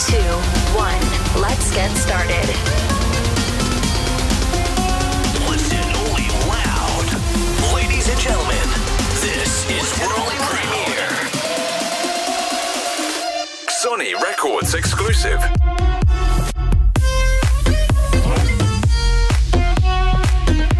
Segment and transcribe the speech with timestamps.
[0.00, 0.16] two,
[0.74, 0.98] one.
[1.40, 2.48] Let's get started.
[5.48, 7.06] Listen only loud.
[7.74, 8.66] Ladies and gentlemen,
[9.22, 11.08] this is world premiere.
[13.68, 15.38] Sony Records exclusive.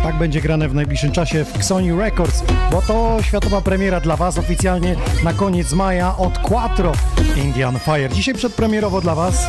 [0.03, 4.39] Tak będzie grane w najbliższym czasie w Sony Records, bo to światowa premiera dla Was
[4.39, 6.93] oficjalnie na koniec maja od Quattro
[7.37, 8.09] Indian Fire.
[8.09, 9.47] Dzisiaj przedpremierowo dla Was.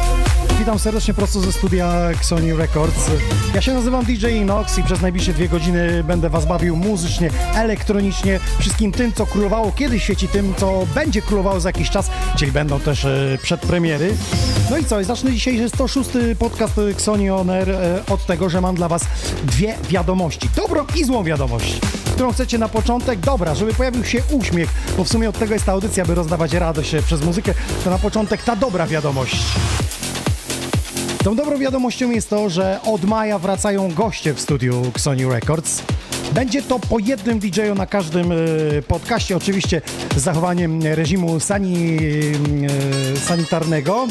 [0.59, 3.11] Witam serdecznie prosto ze studia Sony Records.
[3.55, 8.39] Ja się nazywam DJ Inox i przez najbliższe dwie godziny będę Was bawił muzycznie, elektronicznie,
[8.59, 12.51] wszystkim tym, co królowało kiedyś w świecie, tym, co będzie królowało za jakiś czas, czyli
[12.51, 14.13] będą też e, przedpremiery.
[14.69, 16.09] No i co, zacznę dzisiejszy 106
[16.39, 19.05] podcast Xoni On Air e, od tego, że mam dla Was
[19.43, 20.49] dwie wiadomości.
[20.55, 21.79] Dobrą i złą wiadomość.
[22.15, 23.19] Którą chcecie na początek?
[23.19, 26.53] Dobra, żeby pojawił się uśmiech, bo w sumie od tego jest ta audycja, by rozdawać
[26.53, 27.53] radość e, przez muzykę.
[27.83, 29.37] To na początek ta dobra wiadomość.
[31.23, 35.81] Tą dobrą wiadomością jest to, że od maja wracają goście w studiu Sony Records.
[36.33, 38.35] Będzie to po jednym DJ-u na każdym e,
[38.87, 39.81] podcaście, oczywiście
[40.15, 41.97] z zachowaniem reżimu sani,
[43.15, 44.07] e, sanitarnego.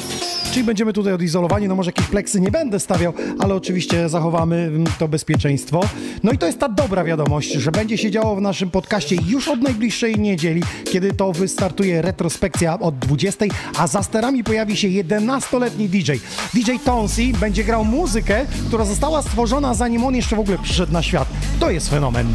[0.55, 4.85] Czyli będziemy tutaj odizolowani, no może jakieś pleksy nie będę stawiał, ale oczywiście zachowamy mm,
[4.99, 5.81] to bezpieczeństwo.
[6.23, 9.49] No i to jest ta dobra wiadomość, że będzie się działo w naszym podcaście już
[9.49, 13.45] od najbliższej niedzieli, kiedy to wystartuje retrospekcja od 20,
[13.79, 16.13] a za sterami pojawi się 11-letni DJ.
[16.55, 21.03] DJ Tonsy będzie grał muzykę, która została stworzona zanim on jeszcze w ogóle przyszedł na
[21.03, 21.29] świat.
[21.61, 22.35] To jest fenomen.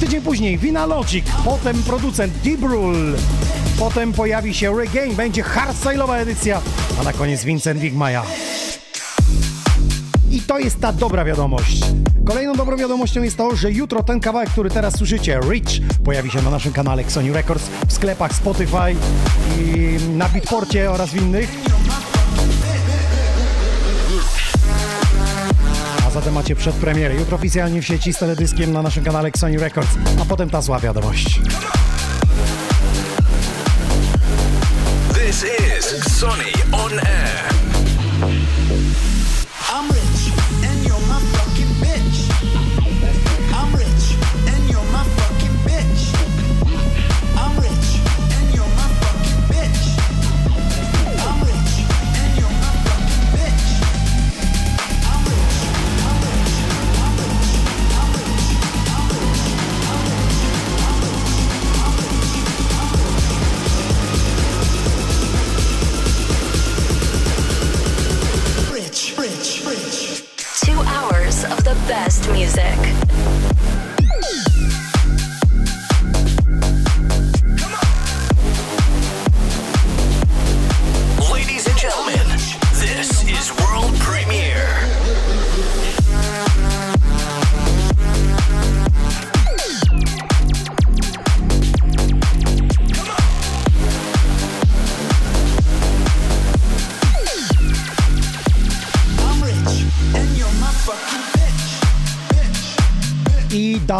[0.00, 3.18] Tydzień później Vina Logic, potem producent Deep Rule,
[3.78, 6.60] potem pojawi się Regain, będzie hardstyle'owa edycja,
[7.00, 8.22] a na koniec Vincent Wigmaja.
[10.30, 11.80] I to jest ta dobra wiadomość.
[12.24, 16.42] Kolejną dobrą wiadomością jest to, że jutro ten kawałek, który teraz słyszycie, Rich, pojawi się
[16.42, 18.96] na naszym kanale Sony Records, w sklepach Spotify
[19.58, 21.50] i na Beatporcie oraz w innych.
[26.06, 27.14] A zatem macie przedpremierę.
[27.14, 29.90] Jutro oficjalnie w sieci z teledyskiem na naszym kanale Sony Records,
[30.22, 31.40] a potem ta zła wiadomość.
[36.20, 37.49] Sonny on air.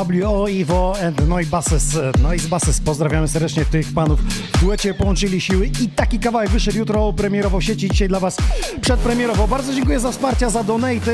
[0.00, 1.98] EWO, Iwo and Noi Basses.
[2.22, 4.20] Noise Basses, pozdrawiamy serdecznie tych panów.
[4.54, 7.88] W duecie połączyli siły i taki kawałek wyszedł jutro premierowo w sieci.
[7.88, 8.36] Dzisiaj dla was
[8.80, 9.48] przedpremierowo.
[9.48, 11.12] Bardzo dziękuję za wsparcie, za donate,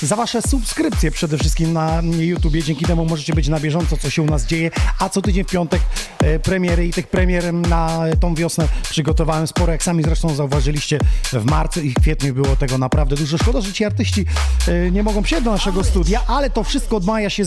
[0.00, 2.62] yy, za wasze subskrypcje przede wszystkim na YouTubie.
[2.62, 4.70] Dzięki temu możecie być na bieżąco, co się u nas dzieje.
[4.98, 5.80] A co tydzień w piątek
[6.22, 9.72] yy, premiery i tych premier na tą wiosnę przygotowałem sporo.
[9.72, 10.98] Jak sami zresztą zauważyliście,
[11.32, 13.38] w marcu i kwietniu było tego naprawdę dużo.
[13.38, 14.24] Szkoda, że ci artyści
[14.66, 17.44] yy, nie mogą przyjść do naszego studia, ale to wszystko od maja się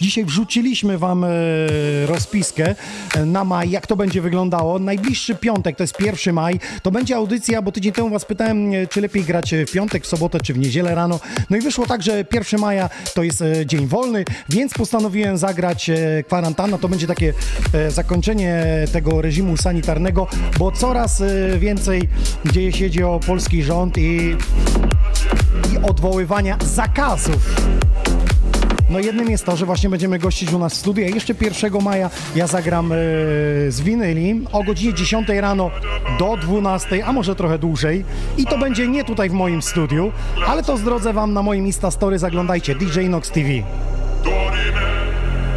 [0.00, 1.28] Dzisiaj wrzuciliśmy wam e,
[2.06, 2.74] rozpiskę
[3.14, 4.78] e, na maj, jak to będzie wyglądało.
[4.78, 8.86] Najbliższy piątek, to jest 1 maj, to będzie audycja, bo tydzień temu was pytałem, e,
[8.86, 11.20] czy lepiej grać w piątek, w sobotę, czy w niedzielę rano.
[11.50, 15.90] No i wyszło tak, że 1 maja to jest dzień wolny, więc postanowiłem zagrać
[16.26, 16.78] kwarantanna.
[16.78, 17.32] To będzie takie
[17.88, 20.26] zakończenie tego reżimu sanitarnego,
[20.58, 21.22] bo coraz
[21.58, 22.08] więcej
[22.52, 24.36] dzieje się dzieje o polski rząd i,
[25.72, 27.56] i odwoływania zakazów.
[28.90, 32.10] No jednym jest to, że właśnie będziemy gościć u nas w studiu, jeszcze 1 maja
[32.36, 32.96] ja zagram e,
[33.68, 35.70] z winyli o godzinie 10 rano
[36.18, 38.04] do 12, a może trochę dłużej.
[38.38, 40.12] I to będzie nie tutaj w moim studiu,
[40.46, 43.48] ale to zdrodzę wam na moim Insta Story, zaglądajcie, DJ Nox TV.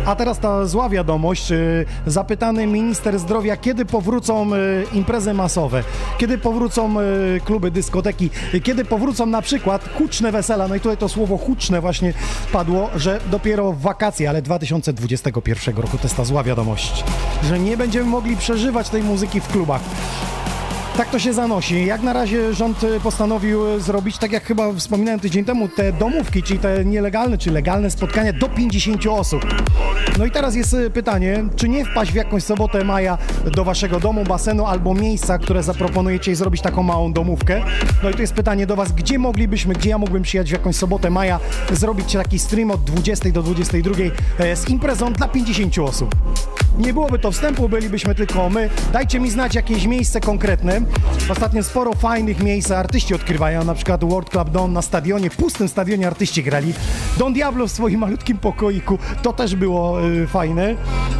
[0.07, 1.51] A teraz ta zła wiadomość.
[1.51, 5.83] y, Zapytany minister zdrowia, kiedy powrócą y, imprezy masowe,
[6.17, 8.29] kiedy powrócą y, kluby, dyskoteki,
[8.63, 10.67] kiedy powrócą na przykład huczne wesela.
[10.67, 12.13] No i tutaj to słowo huczne właśnie
[12.51, 17.03] padło, że dopiero w wakacje, ale 2021 roku to jest ta zła wiadomość,
[17.43, 19.81] że nie będziemy mogli przeżywać tej muzyki w klubach.
[20.97, 21.85] Tak to się zanosi.
[21.85, 25.93] Jak na razie rząd y, postanowił y, zrobić, tak jak chyba wspominałem tydzień temu, te
[25.93, 29.45] domówki, czyli te nielegalne czy legalne spotkania do 50 osób.
[30.17, 33.17] No i teraz jest y, pytanie, czy nie wpaść w jakąś sobotę maja
[33.55, 37.61] do waszego domu, basenu albo miejsca, które zaproponujecie i zrobić taką małą domówkę?
[38.03, 40.75] No i tu jest pytanie do was, gdzie moglibyśmy, gdzie ja mógłbym przyjechać w jakąś
[40.75, 41.39] sobotę maja,
[41.71, 43.95] zrobić taki stream od 20 do 22
[44.39, 46.15] e, z imprezą dla 50 osób.
[46.77, 48.69] Nie byłoby to wstępu, bylibyśmy tylko my.
[48.93, 50.81] Dajcie mi znać jakieś miejsce konkretne.
[51.29, 56.07] Ostatnio sporo fajnych miejsc artyści odkrywają, na przykład World Club Don na stadionie, pustym stadionie
[56.07, 56.73] artyści grali.
[57.17, 60.75] Don Diablo w swoim malutkim pokoiku, to też było y, fajne.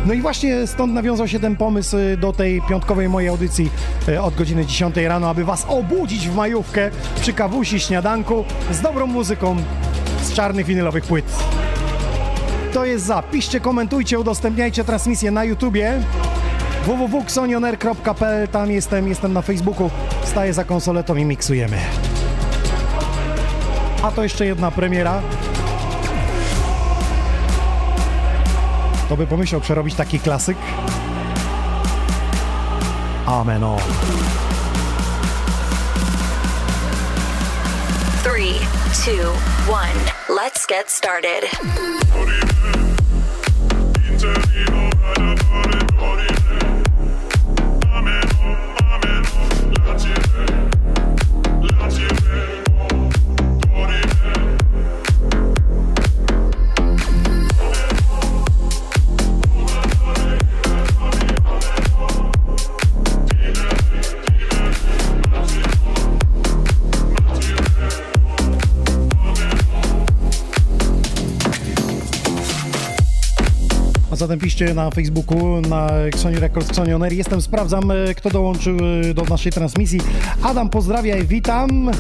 [0.06, 3.70] No i właśnie stąd nawiązał się ten pomysł y, do tej piątkowej mojej audycji
[4.10, 9.08] y, od godziny 10 rano, aby was obudzić w majówkę przy kawusi, śniadanku z dobrą
[9.08, 9.56] muzyką
[10.22, 11.26] z czarnych winylowych płyt.
[12.78, 13.22] To jest za.
[13.22, 16.04] Piszcie, komentujcie, udostępniajcie transmisję na YouTubie
[16.86, 19.90] www.xonioner.pl Tam jestem, jestem na Facebooku.
[20.24, 21.78] Staję za konsoletą i miksujemy.
[24.04, 25.22] A to jeszcze jedna premiera.
[29.10, 30.58] To by pomyślał przerobić taki klasyk.
[33.26, 33.64] Amen.
[38.24, 39.32] Three, two,
[39.70, 39.96] one.
[40.30, 41.44] Let's get started.
[74.18, 76.92] Zatem piszcie na Facebooku, na Xoni Records, Xoni.
[77.12, 78.78] Jestem, sprawdzam, e, kto dołączył
[79.10, 80.00] e, do naszej transmisji.
[80.44, 81.92] Adam, pozdrawiaj, witam.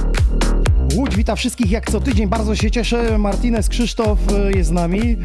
[0.95, 3.17] Łódź wita wszystkich jak co tydzień, bardzo się cieszę.
[3.17, 5.17] Martinez Krzysztof e, jest z nami.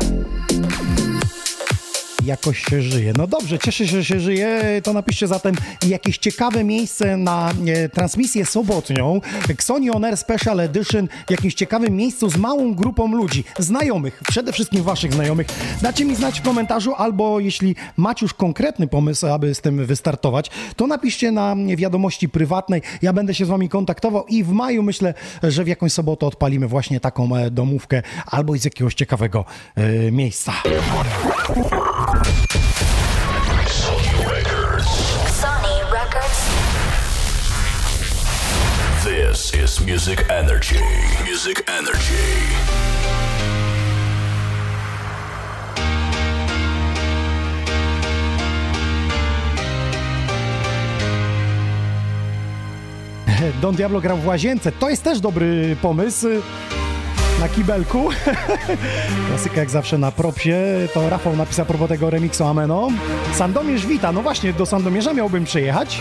[2.24, 3.12] Jakoś się żyje.
[3.16, 4.80] No dobrze, cieszę się, że się żyje.
[4.84, 5.54] To napiszcie zatem
[5.86, 9.20] jakieś ciekawe miejsce na e, transmisję sobotnią.
[9.48, 14.52] Xoni On Air Special Edition w jakimś ciekawym miejscu z małą grupą ludzi, znajomych, przede
[14.52, 15.46] wszystkim waszych znajomych.
[15.82, 20.50] Dacie mi znać w komentarzu, albo jeśli macie już konkretny pomysł, aby z tym wystartować,
[20.76, 22.82] to napiszcie na wiadomości prywatnej.
[23.02, 26.68] Ja będę się z wami kontaktował i w maju myślę, że w jakąś sobotę odpalimy
[26.68, 29.44] właśnie taką e, domówkę albo z jakiegoś ciekawego
[29.76, 30.52] e, miejsca.
[35.30, 36.50] Sony Records.
[39.02, 40.78] This is Music Energy.
[41.24, 42.52] Music Energy.
[53.60, 54.72] Don Diablo grał w łazience.
[54.72, 56.28] To jest też dobry pomysł.
[57.40, 58.08] Na kibelku.
[59.28, 60.54] Klasyka jak zawsze na propsie.
[60.94, 62.88] To Rafał napisał propos tego remiksu Ameno.
[63.34, 64.12] Sandomierz wita.
[64.12, 66.00] No właśnie, do Sandomierza miałbym przyjechać.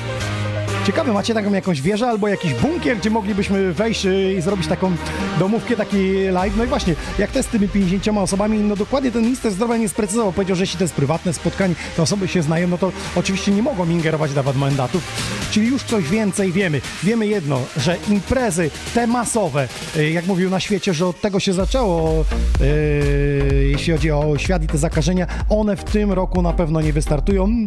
[0.85, 4.91] Ciekawe, macie taką jakąś wieżę albo jakiś bunkier, gdzie moglibyśmy wejść y, i zrobić taką
[5.39, 6.57] domówkę, taki live.
[6.57, 9.77] No i właśnie, jak to jest z tymi 50 osobami, no dokładnie ten minister zdrowia
[9.77, 10.33] nie sprecyzował.
[10.33, 13.63] Powiedział, że jeśli to jest prywatne spotkanie, te osoby się znają, no to oczywiście nie
[13.63, 15.03] mogą ingerować, dawać mandatów.
[15.51, 16.81] Czyli już coś więcej wiemy.
[17.03, 21.53] Wiemy jedno, że imprezy te masowe, y, jak mówił na świecie, że od tego się
[21.53, 22.25] zaczęło,
[22.59, 26.93] yy, jeśli chodzi o świat i te zakażenia, one w tym roku na pewno nie
[26.93, 27.65] wystartują.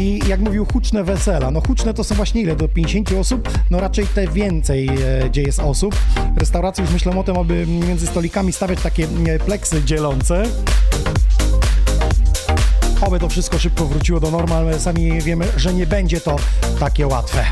[0.00, 1.50] I jak mówił, huczne wesela.
[1.50, 2.56] No huczne to są właśnie ile?
[2.56, 3.48] Do 50 osób?
[3.70, 5.96] No raczej te więcej, e, gdzie jest osób.
[6.36, 10.42] Restauracje już myślą o tym, aby między stolikami stawiać takie e, pleksy dzielące.
[13.00, 16.36] Oby to wszystko szybko wróciło do normy, ale sami wiemy, że nie będzie to
[16.78, 17.44] takie łatwe.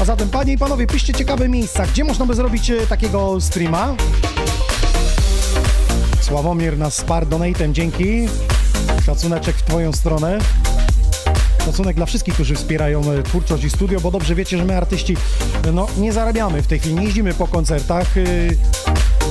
[0.00, 3.94] A zatem, panie i panowie, piszcie ciekawe miejsca, gdzie można by zrobić e, takiego streama.
[6.20, 8.28] Sławomir nas spar donatem, dzięki.
[9.06, 10.38] Szacuneczek w twoją stronę.
[11.66, 15.16] Szacunek dla wszystkich, którzy wspierają e, twórczość i studio, bo dobrze wiecie, że my artyści
[15.64, 18.16] e, no, nie zarabiamy w tej chwili, nie jeździmy po koncertach.
[18.16, 18.56] y,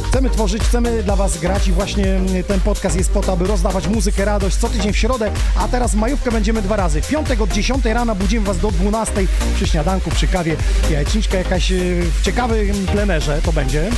[0.09, 3.87] Chcemy tworzyć, chcemy dla Was grać i właśnie ten podcast jest po to, aby rozdawać
[3.87, 7.01] muzykę, radość co tydzień w środę, a teraz majówkę będziemy dwa razy.
[7.01, 9.13] W piątek od 10 rana budzimy Was do 12
[9.55, 10.55] przy śniadanku, przy kawie,
[10.91, 13.89] jajeczniczka jakaś w ciekawym plenerze to będzie.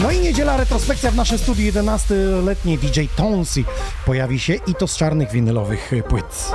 [0.00, 3.64] No i niedziela retrospekcja w naszym studiu 11-letniej DJ Tonsy
[4.06, 6.50] pojawi się i to z czarnych winylowych płyt.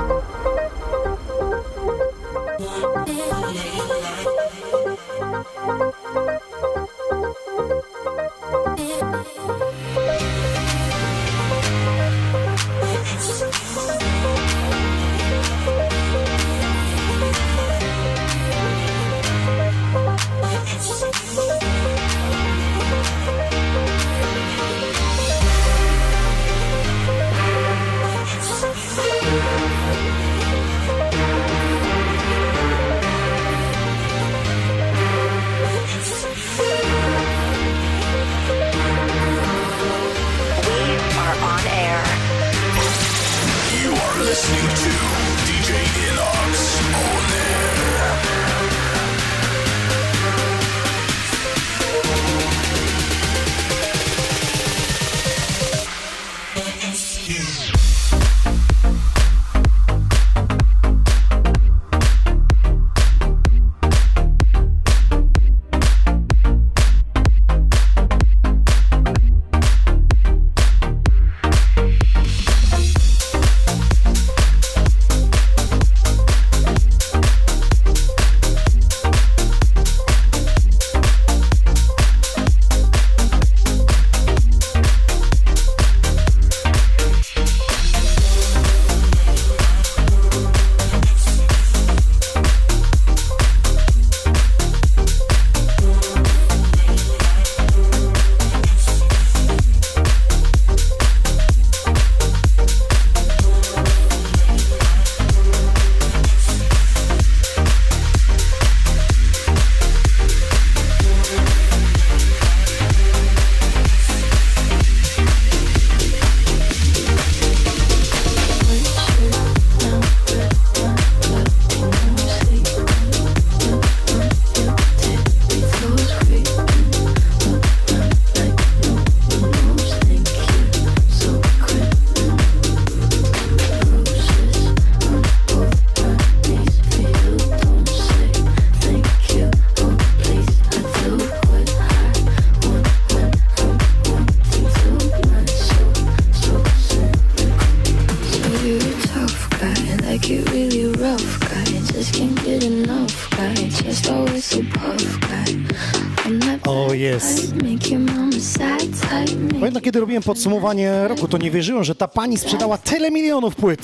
[160.23, 163.81] Podsumowanie roku, to nie wierzyłem, że ta pani sprzedała tyle milionów płyt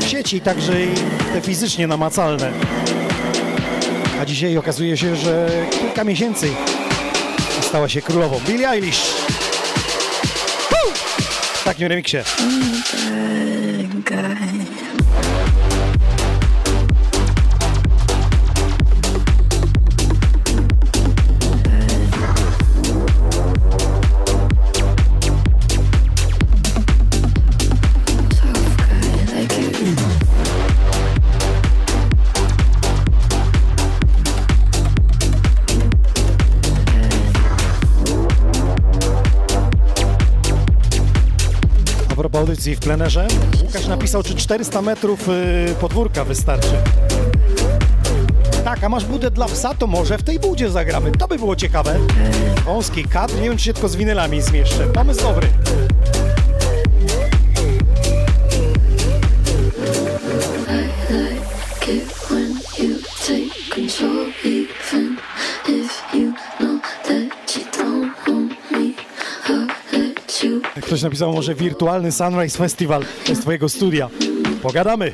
[0.00, 0.88] w sieci, także i
[1.32, 2.52] te fizycznie namacalne.
[4.20, 5.48] A dzisiaj okazuje się, że
[5.80, 6.48] kilka miesięcy
[7.60, 8.40] stała się królową.
[8.46, 9.02] Billie Eilish.
[11.54, 12.16] W takim remiksie.
[42.64, 43.26] Audycji w plenerze,
[43.64, 46.72] Łukasz napisał, czy 400 metrów y, podwórka wystarczy.
[48.64, 51.12] Tak, a masz budę dla psa, to może w tej budzie zagramy.
[51.12, 51.98] To by było ciekawe.
[52.64, 54.86] Wąski kadr, nie wiem, czy się tylko z winylami zmieszczę.
[54.86, 55.48] Pomysł dobry.
[71.04, 74.10] Napisał może wirtualny Sunrise Festival z twojego studia.
[74.62, 75.12] Pogadamy.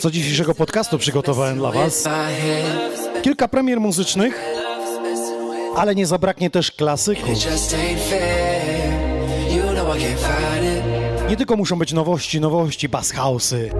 [0.00, 2.04] Co dzisiejszego podcastu przygotowałem dla Was?
[3.22, 4.44] Kilka premier muzycznych,
[5.76, 7.28] ale nie zabraknie też klasyków.
[11.28, 13.70] Nie tylko muszą być nowości, nowości, bass house'y.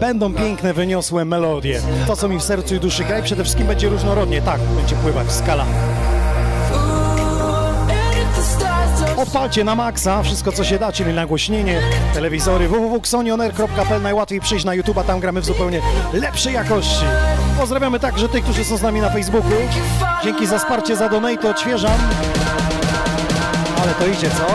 [0.00, 1.80] Będą piękne, wyniosłe melodie.
[2.06, 4.42] To, co mi w sercu i duszy gra i przede wszystkim będzie różnorodnie.
[4.42, 5.66] Tak, będzie pływać skala.
[9.30, 11.80] Odpalcie na maksa wszystko, co się da, czyli nagłośnienie,
[12.14, 15.80] telewizory, www.xonioner.pl, najłatwiej przyjść na YouTube'a, tam gramy w zupełnie
[16.12, 17.04] lepszej jakości.
[17.58, 19.50] Pozdrawiamy także tych, którzy są z nami na Facebooku.
[20.24, 21.98] Dzięki za wsparcie, za donate, odświeżam.
[23.82, 24.46] Ale to idzie, co?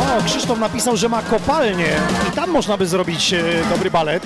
[0.00, 1.96] O, Krzysztof napisał, że ma kopalnię
[2.28, 4.22] i tam można by zrobić e, dobry balet.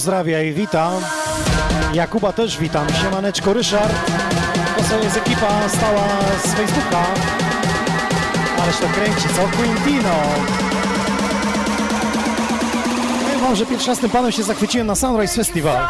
[0.00, 0.90] Pozdrawia i wita.
[1.94, 2.86] Jakuba też witam.
[3.02, 3.94] Siemaneczko Ryszard.
[4.90, 6.08] To jest ekipa stała
[6.44, 7.04] z Facebooka.
[8.62, 9.56] Ależ to kręci, co?
[9.56, 10.14] Quintino.
[13.22, 15.88] Powiem wam, że pierwszy raz tym panem się zachwyciłem na Sunrise Festival.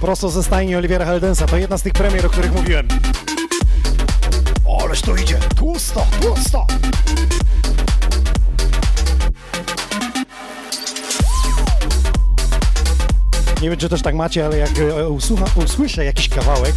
[0.00, 1.46] Prosto ze stajni Olivera Heldensa.
[1.46, 2.88] To jedna z tych premier, o których mówiłem.
[4.66, 5.38] O, ależ to idzie.
[5.56, 6.66] Tłusto, tłusto.
[13.62, 16.74] Nie wiem, czy też tak macie, ale jak e, usłucha, usłyszę jakiś kawałek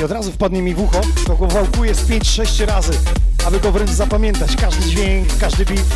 [0.00, 2.92] i od razu wpadnie mi w ucho, to go wałkuję z 5-6 razy,
[3.46, 4.56] aby go wręcz zapamiętać.
[4.56, 5.86] Każdy dźwięk, każdy beat,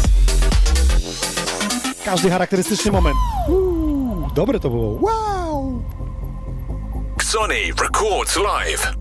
[2.06, 3.16] każdy charakterystyczny moment.
[3.48, 4.98] Uuu, dobre to było.
[5.00, 5.82] Wow!
[7.22, 8.92] Sony records live.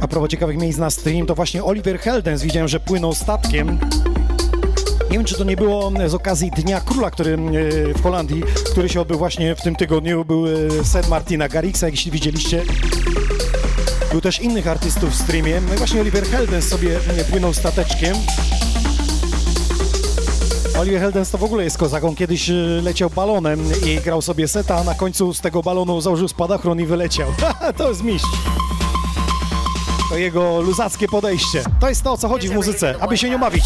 [0.00, 3.78] A propos ciekawych miejsc na stream, to właśnie Oliver Heldens widziałem, że płynął statkiem.
[5.12, 7.38] Nie wiem, czy to nie było z okazji Dnia Króla, który e,
[7.94, 10.24] w Holandii, który się odbył właśnie w tym tygodniu.
[10.24, 12.62] Był e, set Martina Garrixa, jeśli widzieliście.
[14.10, 15.60] Był też innych artystów w streamie.
[15.68, 18.16] No i właśnie Oliver Heldens sobie e, płynął stateczkiem.
[20.78, 22.16] Oliver Heldens to w ogóle jest kozaką.
[22.16, 22.50] Kiedyś
[22.82, 26.86] leciał balonem i grał sobie seta, a na końcu z tego balonu założył spadachron i
[26.86, 27.28] wyleciał.
[27.78, 28.28] to jest mistrz.
[30.10, 31.64] To jego luzackie podejście.
[31.80, 33.64] To jest to, o co chodzi w muzyce, aby się nie obawić.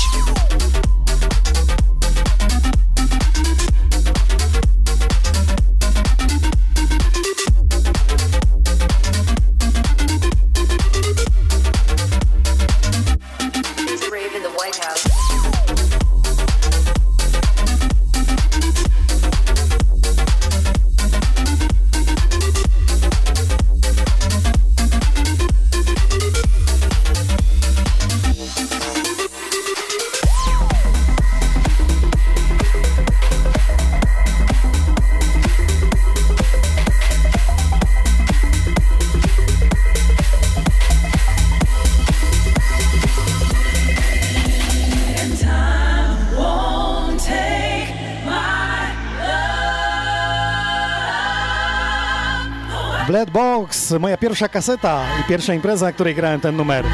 [53.57, 56.85] Box, moja pierwsza kaseta i pierwsza impreza, na której grałem ten numer.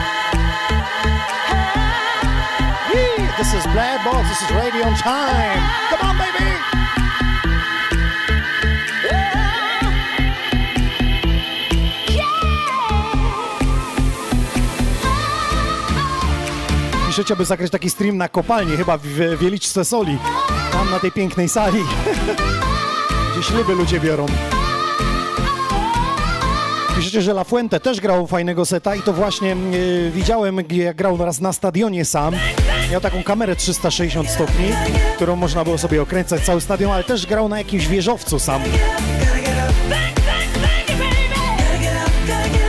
[2.95, 5.63] Yeah, This is Blood Box, this is Radio Time.
[5.91, 6.53] Come on, baby!
[17.07, 20.19] Piszecie, by zagrać taki stream na kopalni, chyba w Wieliczce Soli.
[20.73, 21.79] Tam na tej pięknej sali.
[23.33, 24.27] Gdzie śluby ludzie biorą.
[27.13, 29.57] Piszecie, że La Fuente też grał fajnego seta i to właśnie e,
[30.11, 32.35] widziałem, jak grał raz na stadionie sam.
[32.91, 34.65] Miał taką kamerę 360 stopni,
[35.17, 38.63] którą można było sobie okręcać cały stadion, ale też grał na jakimś wieżowcu sam.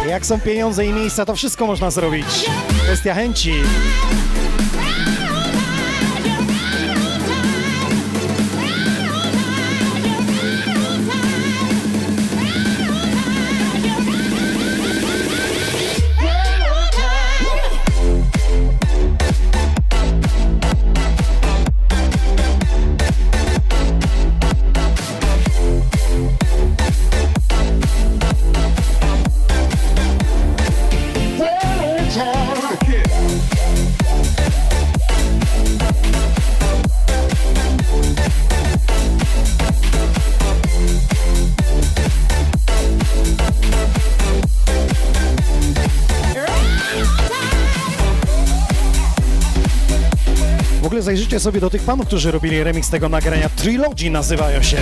[0.10, 2.26] Jak są pieniądze i miejsca, to wszystko można zrobić.
[2.84, 3.54] Kwestia chęci.
[51.04, 53.50] Zajrzyjcie sobie do tych panów, którzy robili remix tego nagrania.
[53.50, 54.78] Trilogy nazywają się.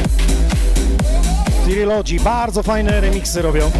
[1.65, 3.71] Trilogy, bardzo fajne remiksy robią.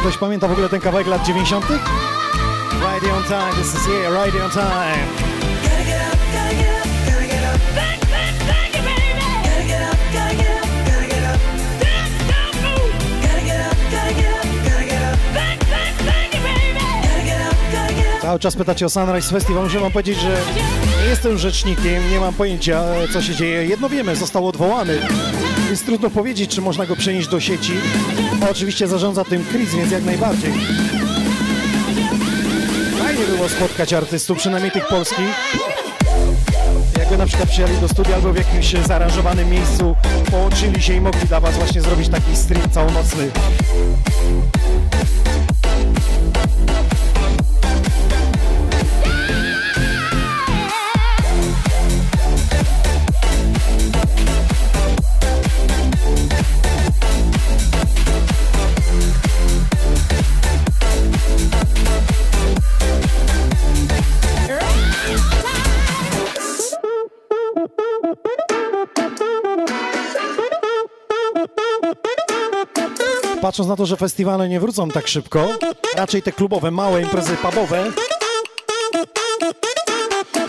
[0.00, 1.64] Ktoś pamięta w ogóle ten kawałek lat 90.?
[1.68, 5.29] Right on time, this is here, right on time.
[18.30, 19.64] Cały czas pytacie o Sunrise Festival.
[19.64, 20.36] Muszę wam powiedzieć, że
[21.02, 23.66] nie jestem rzecznikiem, nie mam pojęcia, co się dzieje.
[23.66, 24.98] Jedno wiemy, został odwołany,
[25.66, 27.72] więc trudno powiedzieć, czy można go przenieść do sieci.
[28.50, 30.52] Oczywiście zarządza tym Chris, więc jak najbardziej.
[32.98, 35.28] Fajnie było spotkać artystów, przynajmniej tych polskich.
[36.98, 39.96] Jakby na przykład przyjechali do studia albo w jakimś zaaranżowanym miejscu,
[40.30, 43.30] połączyli się i mogli dla was właśnie zrobić taki stream całonocny.
[73.50, 75.48] Patrząc na to, że festiwale nie wrócą tak szybko,
[75.96, 77.92] raczej te klubowe, małe imprezy pubowe,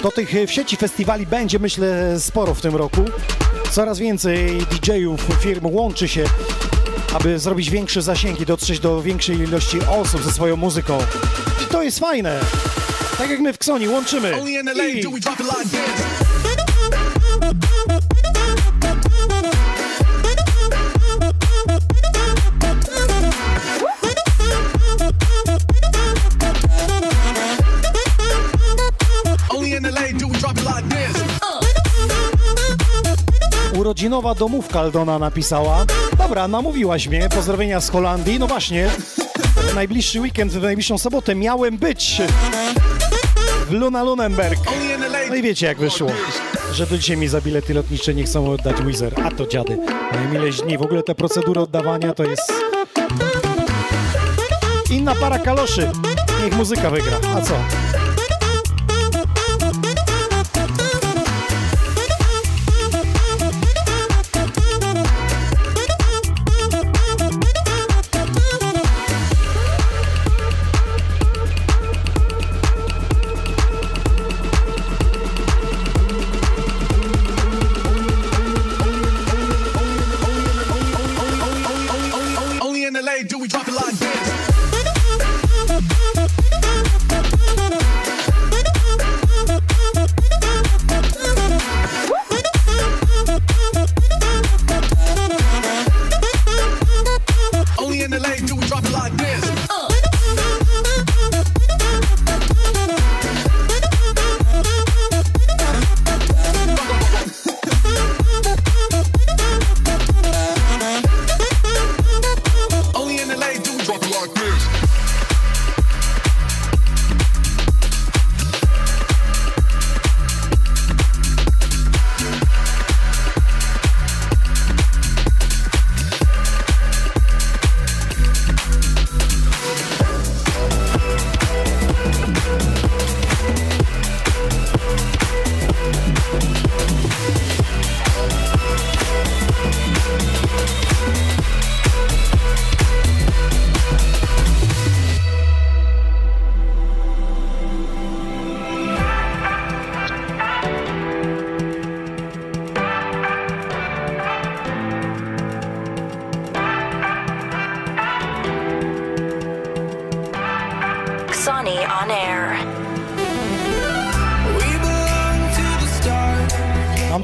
[0.01, 3.01] to tych w sieci festiwali będzie, myślę, sporo w tym roku.
[3.71, 6.23] Coraz więcej DJ-ów, firm łączy się,
[7.13, 10.97] aby zrobić większe zasięgi, dotrzeć do większej ilości osób ze swoją muzyką.
[11.63, 12.39] I to jest fajne.
[13.17, 14.33] Tak jak my w Ksoni łączymy.
[14.95, 16.20] I
[33.81, 35.85] Urodzinowa domówka Aldona napisała.
[36.17, 37.29] Dobra, namówiłaś mnie.
[37.29, 38.39] Pozdrowienia z Holandii.
[38.39, 38.89] No właśnie,
[39.55, 42.21] w najbliższy weekend, w najbliższą sobotę miałem być
[43.67, 44.59] w Luna Lunenberg.
[45.29, 46.09] No i wiecie jak wyszło,
[46.73, 49.13] że do dzisiaj mi za bilety lotnicze nie chcą oddać Wizer.
[49.25, 49.77] A to dziady.
[50.11, 50.77] Najmilej dni.
[50.77, 52.53] W ogóle te procedury oddawania to jest
[54.91, 55.89] inna para kaloszy.
[56.43, 57.17] Niech muzyka wygra.
[57.35, 57.55] A co?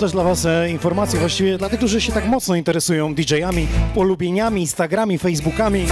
[0.07, 4.61] Też dla Was e, informacje, właściwie dla tych, którzy się tak mocno interesują DJ-ami, polubieniami,
[4.61, 5.85] Instagrami, Facebookami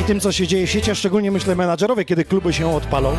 [0.00, 3.16] i tym, co się dzieje w sieci, a szczególnie myślę menadżerowie, kiedy kluby się odpalą.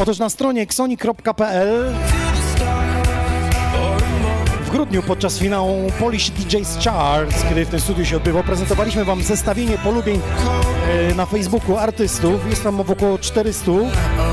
[0.00, 1.94] Otóż na stronie xoni.pl
[4.70, 9.22] w grudniu podczas finału Polish DJs Charts, kiedy w tym studiu się odbywał, prezentowaliśmy Wam
[9.22, 10.20] zestawienie polubień
[11.10, 12.50] e, na Facebooku artystów.
[12.50, 13.72] Jest tam około 400.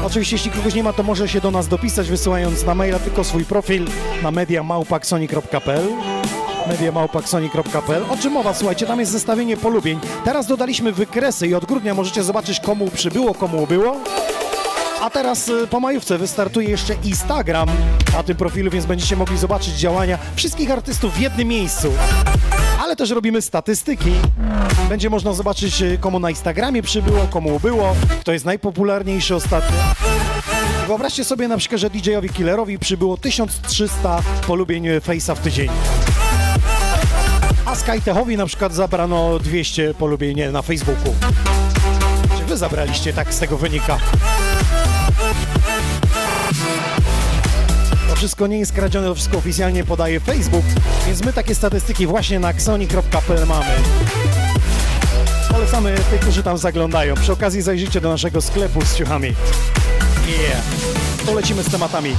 [0.05, 3.23] Oczywiście, jeśli kogoś nie ma, to może się do nas dopisać, wysyłając na maila tylko
[3.23, 3.85] swój profil
[4.23, 5.87] na mediamałpaksoni.pl
[6.67, 8.53] mediamałpaksoni.pl O czym mowa?
[8.53, 9.99] Słuchajcie, tam jest zestawienie polubień.
[10.25, 13.97] Teraz dodaliśmy wykresy i od grudnia możecie zobaczyć, komu przybyło, komu ubyło.
[15.01, 17.69] A teraz y, po majówce wystartuje jeszcze Instagram
[18.17, 21.93] na tym profilu, więc będziecie mogli zobaczyć działania wszystkich artystów w jednym miejscu.
[22.83, 24.11] Ale też robimy statystyki.
[24.89, 29.77] Będzie można zobaczyć, y, komu na Instagramie przybyło, komu ubyło, kto jest najpopularniejszy ostatnio.
[30.87, 35.69] Wyobraźcie sobie na przykład, że DJ-owi Killerowi przybyło 1300 polubień y, Face'a w tydzień.
[37.65, 41.15] A Skytechowi na przykład zabrano 200 polubień na Facebooku.
[42.37, 43.97] Czy wy zabraliście, tak z tego wynika?
[48.17, 50.65] Wszystko nie jest kradzione, to wszystko oficjalnie podaje Facebook,
[51.05, 53.71] więc my takie statystyki właśnie na xoni.pl mamy.
[55.49, 57.15] Polecamy tych, którzy tam zaglądają.
[57.15, 59.27] Przy okazji zajrzyjcie do naszego sklepu z ciuchami.
[60.27, 60.61] Yeah.
[61.25, 62.15] To lecimy z tematami.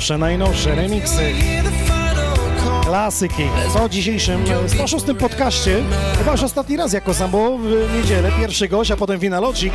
[0.00, 1.32] Nowsze, najnowsze, remixy,
[2.84, 3.42] klasyki.
[3.86, 5.82] W dzisiejszym e, 106 podcaście?
[6.18, 9.72] Chyba już ostatni raz jako sam, bo w niedzielę pierwszy gość, a potem finalocik.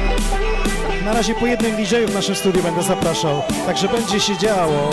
[1.06, 4.90] Na razie po jednym DJ-u w naszym studiu będę zapraszał, także będzie się działo.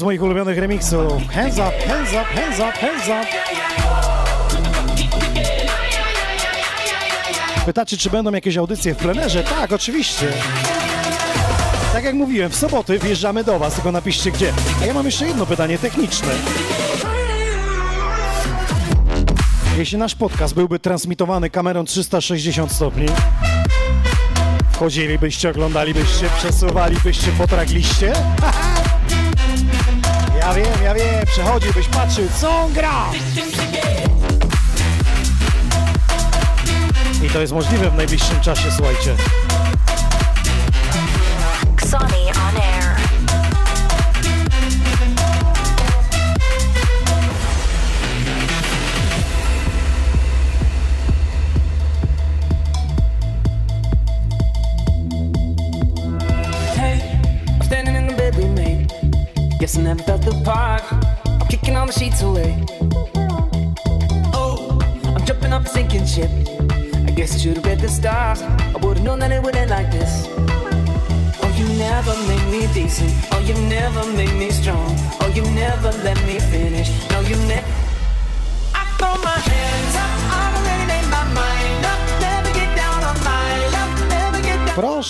[0.00, 1.28] Z moich ulubionych remixów.
[1.32, 3.26] Hands up, hands up, hands up, hands up.
[7.66, 9.44] Pytacie, czy będą jakieś audycje w plenerze?
[9.44, 10.32] Tak, oczywiście.
[11.92, 14.52] Tak jak mówiłem, w soboty wjeżdżamy do Was, tylko napiszcie gdzie.
[14.82, 16.28] A ja mam jeszcze jedno pytanie techniczne.
[19.78, 23.06] Jeśli nasz podcast byłby transmitowany kamerą 360 stopni,
[24.72, 28.12] wchodzilibyście, oglądalibyście, przesuwalibyście, potragliście?
[30.50, 33.10] Ja wiem, ja wiem, przechodziłbyś, patrzył, co on gra!
[37.22, 39.16] I to jest możliwe w najbliższym czasie, słuchajcie.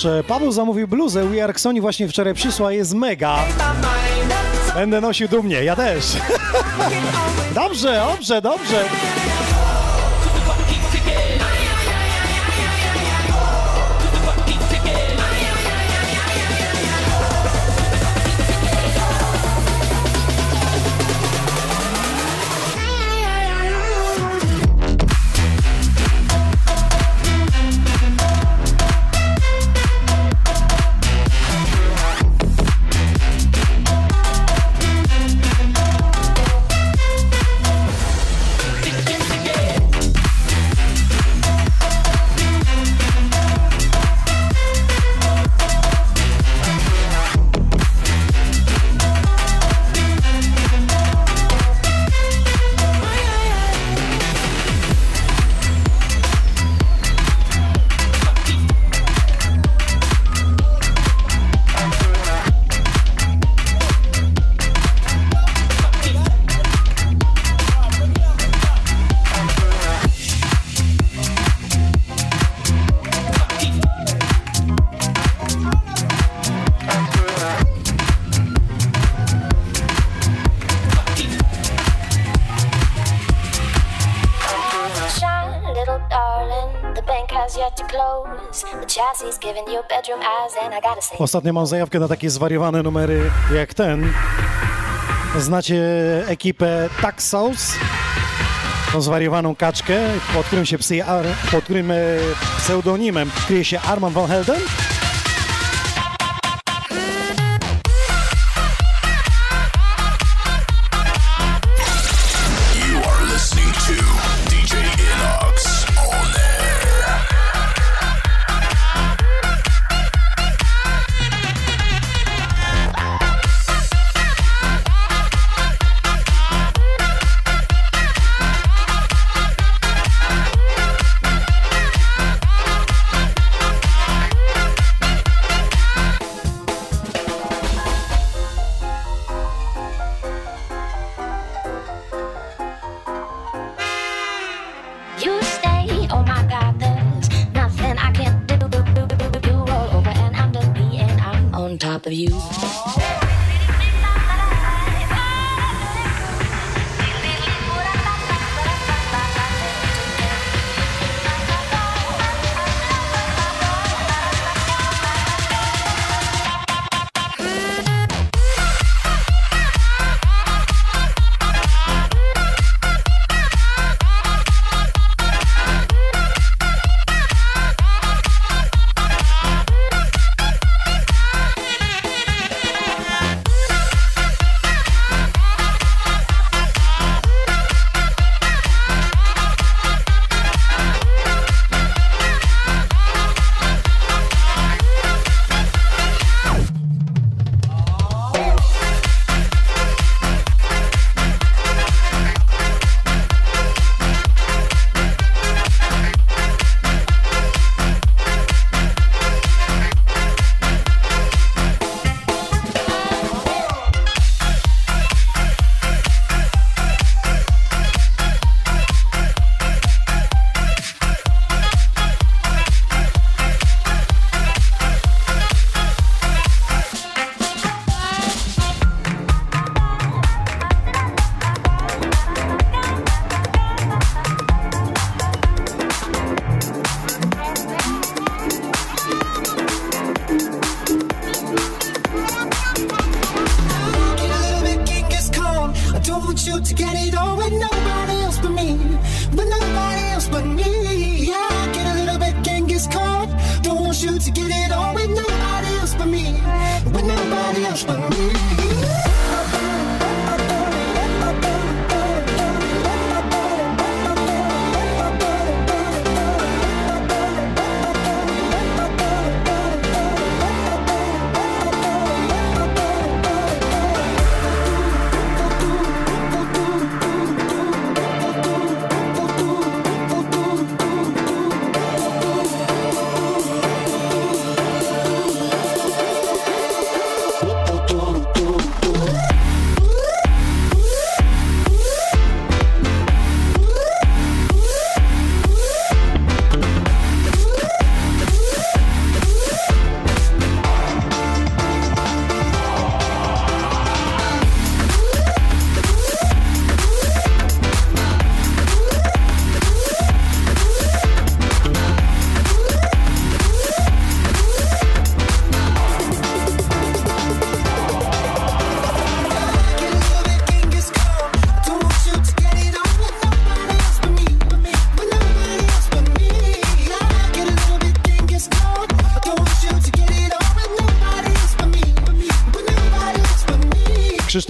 [0.03, 3.39] Down Proszę, Paweł zamówił bluzę, We Are Sony właśnie wczoraj przysła, jest mega.
[4.75, 6.05] Będę nosił dumnie, ja też.
[7.55, 8.85] Dobrze, dobrze, dobrze.
[91.21, 94.13] Ostatnio mam zajawkę na takie zwariowane numery jak ten.
[95.39, 95.83] Znacie
[96.27, 97.31] ekipę Tax
[98.93, 99.95] Tą zwariowaną kaczkę,
[100.35, 101.05] pod którym się psyje,
[101.53, 101.95] pod którym e,
[102.59, 104.61] pseudonimem kryje się Arman van Helden?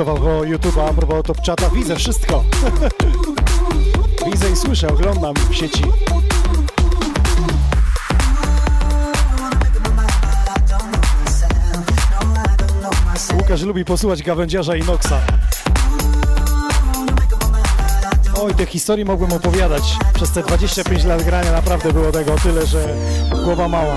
[0.04, 1.70] kosztowało YouTube'a a propos Top Chata.
[1.70, 2.44] Widzę wszystko.
[4.32, 5.84] Widzę i słyszę, oglądam w sieci.
[13.34, 15.20] Łukasz lubi posłuchać gawędziarza i Noxa.
[18.42, 19.82] Oj, tych historii mogłem opowiadać.
[20.14, 22.94] Przez te 25 lat grania naprawdę było tego tyle, że
[23.44, 23.96] głowa mała.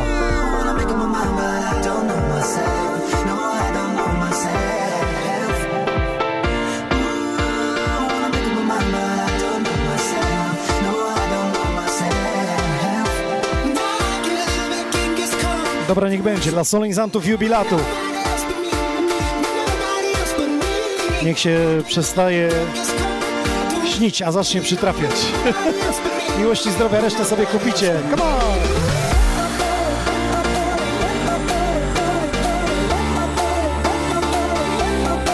[15.95, 16.51] Dobra, niech będzie.
[16.51, 17.75] Dla solenizantów jubilatu.
[21.23, 22.49] Niech się przestaje
[23.85, 25.11] śnić, a zacznie przytrafiać.
[26.39, 27.95] Miłości, zdrowia, resztę sobie kupicie.
[28.11, 28.33] Come on!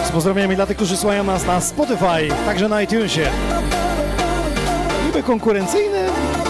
[0.04, 3.30] z pozdrowieniami dla tych, którzy słuchają nas na Spotify, także na iTunesie.
[5.06, 6.08] Niby konkurencyjne,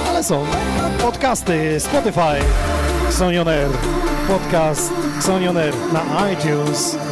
[0.09, 0.47] ale są.
[1.03, 2.45] Podcasty Spotify,
[3.11, 4.00] Sony On Air
[4.31, 5.59] podcast Xonion
[5.91, 7.10] na iTunes.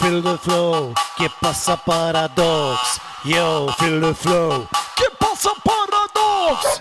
[0.00, 3.00] Feel the flow, ¿qué pasa paradox?
[3.24, 6.80] Yo, feel the flow, ¿qué pasa paradox?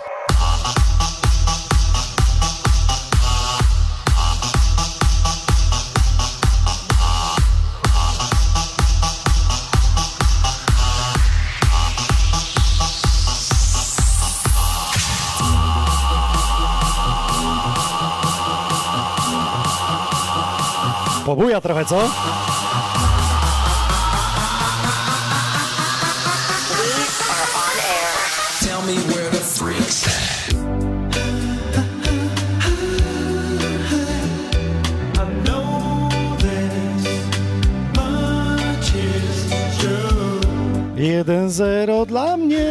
[21.25, 22.52] Pobuja trochę, co?
[41.53, 42.63] 1-0 dla mnie.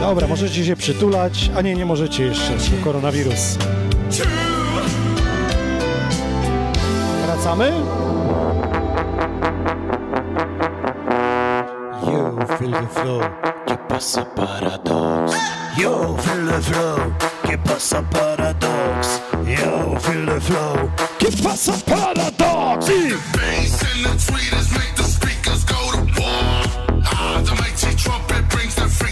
[0.00, 3.56] Dobra, możecie się przytulać, a nie, nie możecie jeszcze, bo koronawirus.
[7.26, 7.72] Wracamy?
[12.06, 13.20] You feel the flow,
[13.66, 15.32] que pasa paradox.
[15.78, 16.96] Yo, feel the flow,
[17.42, 19.20] que pasa paradox.
[19.46, 22.86] Yo, feel the flow, que pasa paradox.
[23.32, 24.94] Bass and the tweeters make
[25.50, 27.02] speakers go to war.
[27.04, 29.09] Ah, the mighty trumpet brings the freaks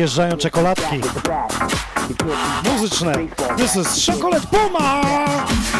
[0.00, 1.00] Wjeżdżają czekoladki.
[2.64, 3.12] Muzyczne.
[3.56, 5.02] This is Chocolate Puma!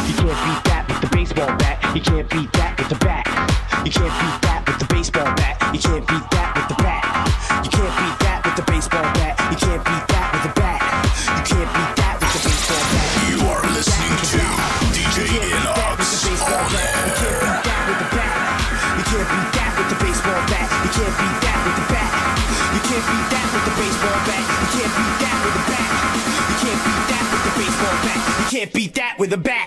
[0.07, 1.95] You can't beat that with the baseball bat.
[1.95, 3.27] You can't beat that with the bat.
[3.85, 5.73] You can't beat that with the baseball bat.
[5.73, 6.30] You can't beat
[29.21, 29.60] with a bat.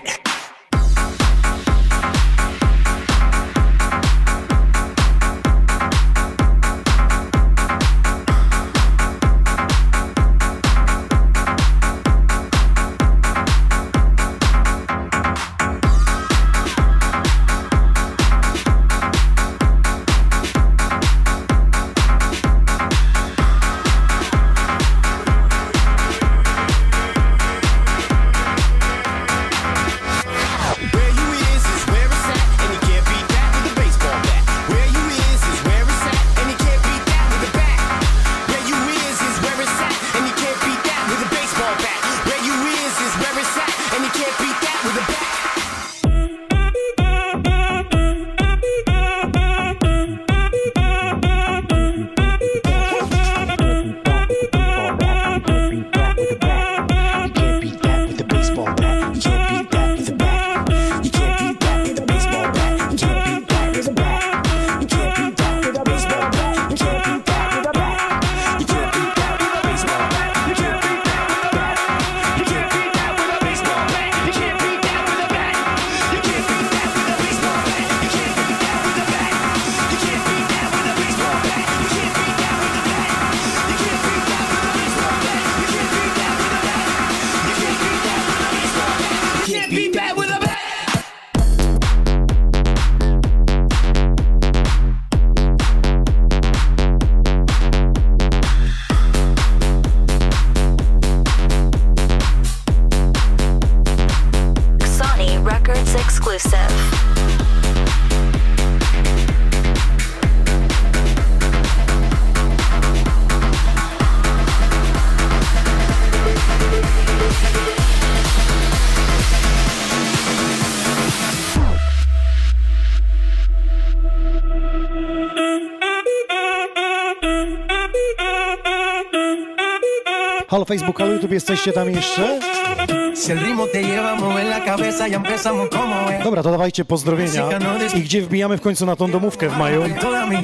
[134.65, 136.23] Cabeza, ya empezamos como es.
[136.23, 137.49] Dobra, to dawajcie pozdrowienia.
[137.95, 139.83] I gdzie wbijamy w końcu na tą domówkę w maju?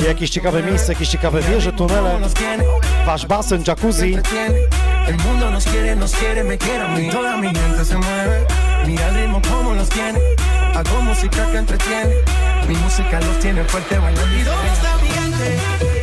[0.07, 2.19] Jakieś ciekawe miejsce, jakieś ciekawe wieże, tunele,
[3.05, 4.17] wasz basen, jacuzzi.
[5.07, 7.09] El mundo nos quiere, nos quiere, me quiere a mí.
[7.09, 8.45] Toda mi gente se mueve.
[8.87, 10.19] Mira el ritmo como los tiene.
[10.75, 12.15] Hago música que entretiene.
[12.67, 14.35] Mi música los tiene fuerte bailando.
[14.37, 16.00] ¿Y dónde está mi gente?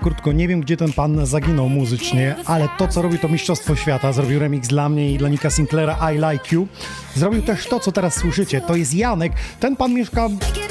[0.00, 4.12] Krótko, nie wiem gdzie ten pan zaginął muzycznie, ale to co robi to Mistrzostwo Świata.
[4.12, 6.68] Zrobił remix dla mnie i dla Nika Sinclaira I Like You.
[7.14, 8.60] Zrobił też to, co teraz słyszycie.
[8.60, 9.32] To jest Janek.
[9.60, 10.28] Ten pan mieszka,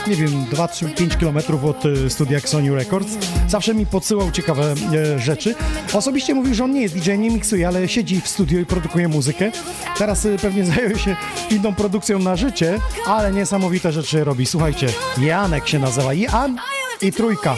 [0.08, 3.18] nie wiem, 2, 3, 5 kilometrów od e, studia Sony Records.
[3.48, 5.56] Zawsze mi podsyłał ciekawe e, rzeczy.
[5.94, 9.08] Osobiście mówił, że on nie jest DJ, nie miksuje, ale siedzi w studio i produkuje
[9.08, 9.52] muzykę.
[9.98, 11.16] Teraz e, pewnie zajął się
[11.52, 14.46] inną produkcją na życie, ale niesamowite rzeczy robi.
[14.46, 14.88] Słuchajcie,
[15.22, 16.14] Janek się nazywa.
[16.14, 16.58] Jan
[17.02, 17.56] i trójka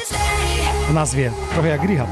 [0.90, 1.32] w nazwie.
[1.54, 2.10] Trochę jak Rehab.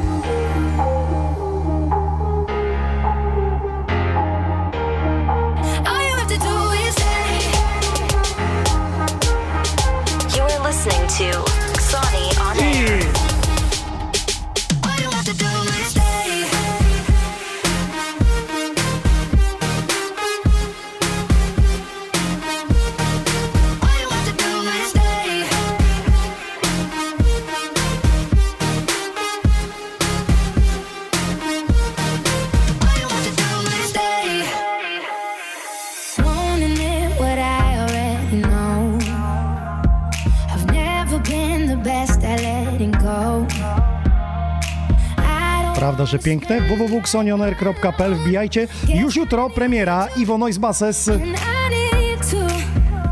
[46.09, 46.61] Że piękne?
[46.61, 48.67] www.xonioner.pl Wbijajcie.
[48.95, 51.19] Już jutro premiera Iwo Noise to.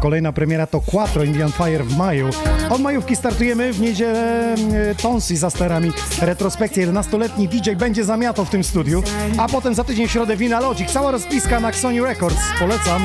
[0.01, 2.29] Kolejna premiera to Quattro Indian Fire w maju.
[2.69, 5.91] Od majówki startujemy w niedzielę e, Tonsi za sterami.
[6.21, 9.03] Retrospekcja 11-letni DJ będzie zamiatał w tym studiu,
[9.37, 10.91] a potem za tydzień w środę Wina Logic.
[10.91, 12.41] Cała rozpiska na Sony Records.
[12.59, 13.01] Polecam.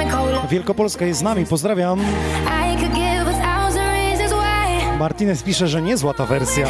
[0.00, 0.46] And cola.
[0.46, 2.00] Wielkopolska jest z nami, pozdrawiam.
[4.98, 6.66] Martinez pisze, że niezła ta wersja.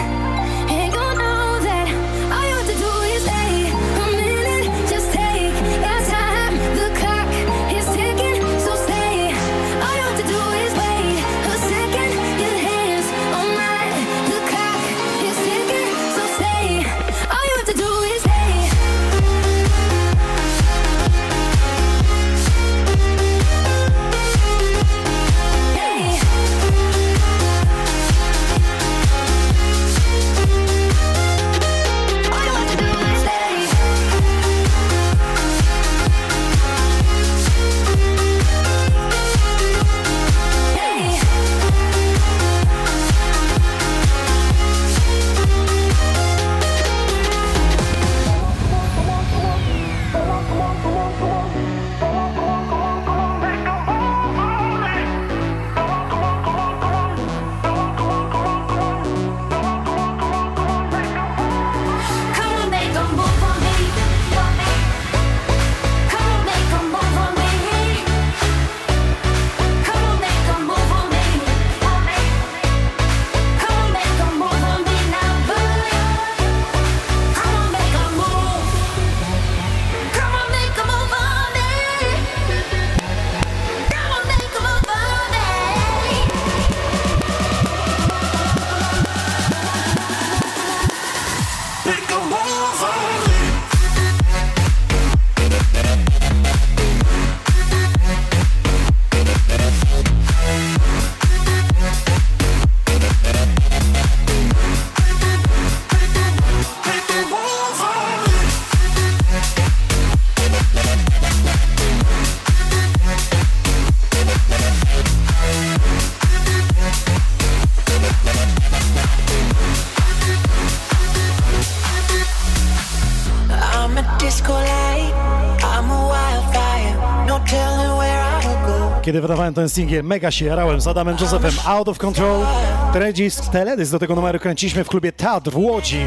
[129.11, 132.47] Kiedy wydawałem ten singiel, mega się jarałem z Adamem Josephem, Out of Control,
[132.93, 136.07] teledysk, teledysk do tego numeru kręciliśmy w klubie Teatr w Łodzi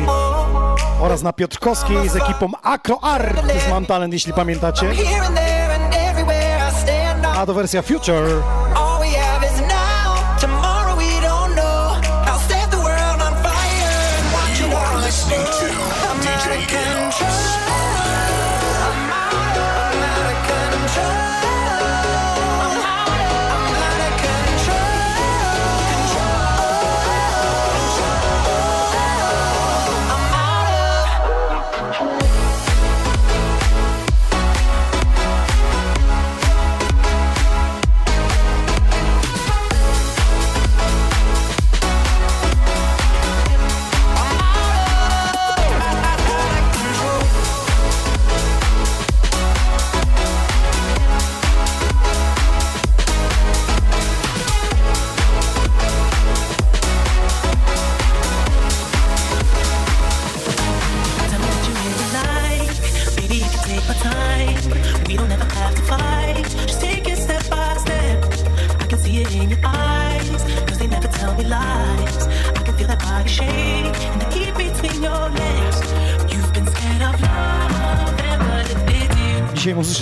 [1.01, 4.87] oraz na Piotrkowskiej z ekipą Acro Art z Mam Talent, jeśli pamiętacie.
[7.37, 8.62] A to wersja Future.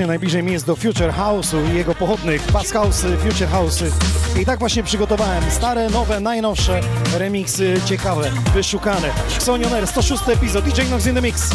[0.02, 3.92] Muzycznie najbliżej mi jest do Future House'u i jego pochodnych, Bass House'y, Future House'y.
[4.42, 6.82] I tak właśnie przygotowałem stare, nowe, najnowsze
[7.18, 9.10] remiksy, ciekawe, wyszukane.
[9.36, 11.50] Xonioner, 106 epizod, DJ Nox in the Mix.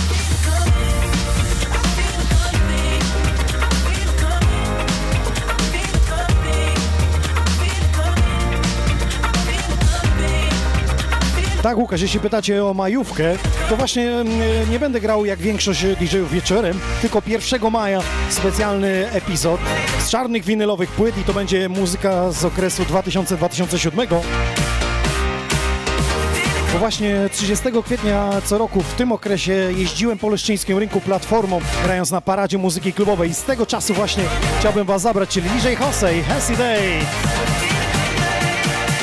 [11.67, 13.37] Tak, Łukasz, jeśli pytacie o majówkę,
[13.69, 18.01] to właśnie mm, nie będę grał jak większość DJ-ów wieczorem, tylko 1 maja
[18.31, 19.61] specjalny epizod
[19.99, 24.07] z czarnych winylowych płyt i to będzie muzyka z okresu 2000-2007.
[26.73, 32.11] Bo właśnie 30 kwietnia co roku w tym okresie jeździłem po leszczyńskim rynku platformą, grając
[32.11, 33.31] na paradzie muzyki klubowej.
[33.31, 34.25] I z tego czasu właśnie
[34.59, 37.01] chciałbym Was zabrać, czyli DJ Hosey, Hessy Day.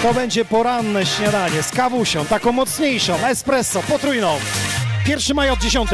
[0.04, 4.40] To będzie poranne śniadanie z kawusią, taką mocniejszą, espresso, potrójną.
[5.08, 5.90] 1 maja od 10.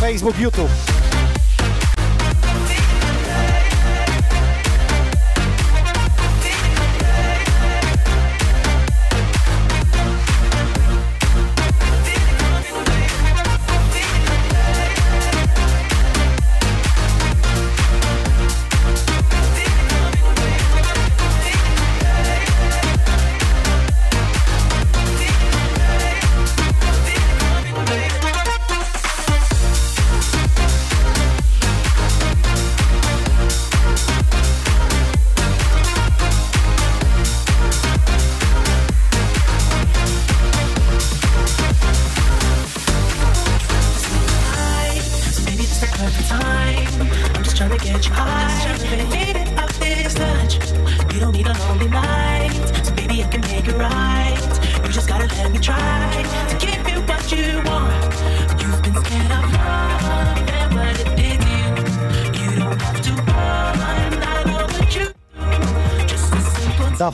[0.00, 0.95] Facebook, YouTube.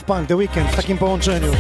[0.03, 1.53] Daft Punk, The Weeknd w takim połączeniu.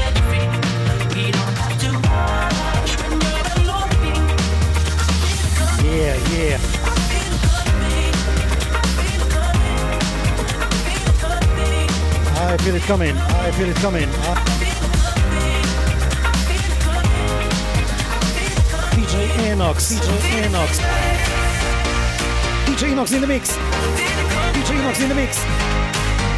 [5.84, 6.60] Yeah, yeah.
[12.54, 14.08] I feel it coming, I feel it coming.
[18.92, 20.80] DJ Enox, DJ Enox.
[22.66, 23.58] DJ Enox in the mix.
[24.52, 25.38] DJ Enox in the mix.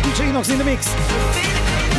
[0.02, 1.53] DJ Enox in the mix.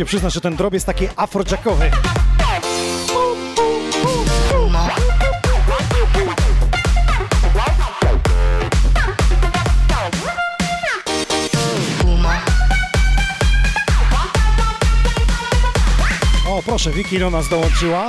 [0.00, 1.90] Muszę przyznać, że ten drop jest taki afrojackowy.
[16.48, 18.08] O, proszę, Wiki do nas dołączyła.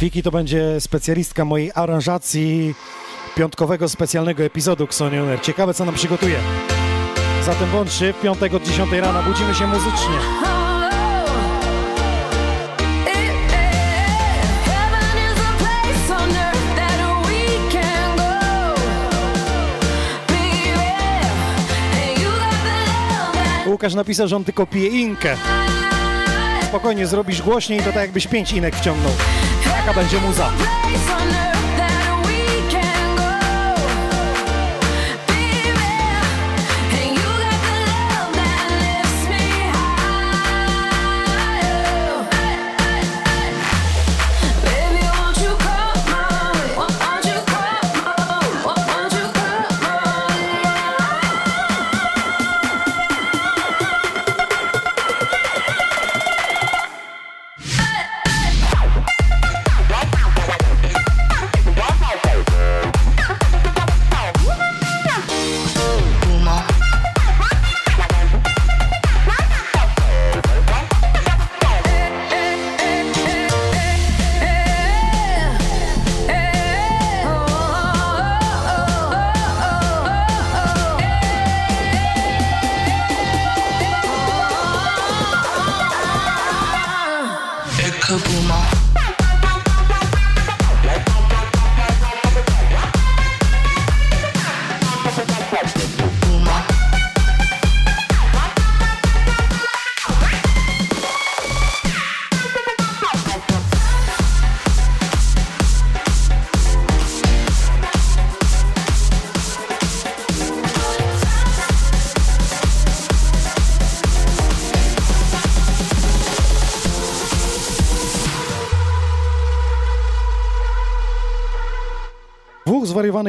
[0.00, 2.74] Wiki to będzie specjalistka mojej aranżacji
[3.36, 5.40] piątkowego specjalnego epizodu Xonioner.
[5.40, 6.38] Ciekawe, co nam przygotuje.
[7.46, 10.18] Zatem bądźcie, w piątek od 10 rana budzimy się muzycznie.
[23.66, 25.36] Łukasz napisał, że on tylko pije inkę.
[26.62, 29.12] Spokojnie, zrobisz głośniej, to tak jakbyś pięć inek wciągnął.
[29.66, 30.50] Jaka będzie muza?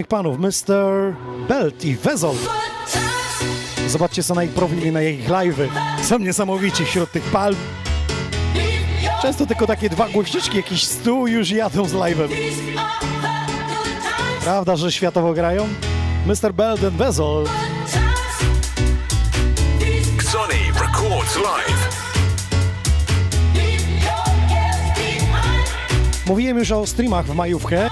[0.10, 1.16] Panów, Mr.
[1.48, 2.36] Belt i Wezel.
[3.88, 5.68] Zobaczcie co na ich profili, na ich live'y.
[6.04, 7.56] Są niesamowici wśród tych palm.
[9.22, 12.30] Często tylko takie dwa głośniczki, jakiś stół już jadą z live'em.
[14.44, 15.68] Prawda, że światowo grają?
[16.26, 16.54] Mr.
[16.54, 17.44] Belt and Wezel.
[20.16, 22.04] Xoni records live.
[26.26, 27.90] Mówiłem już o streamach w majówkę.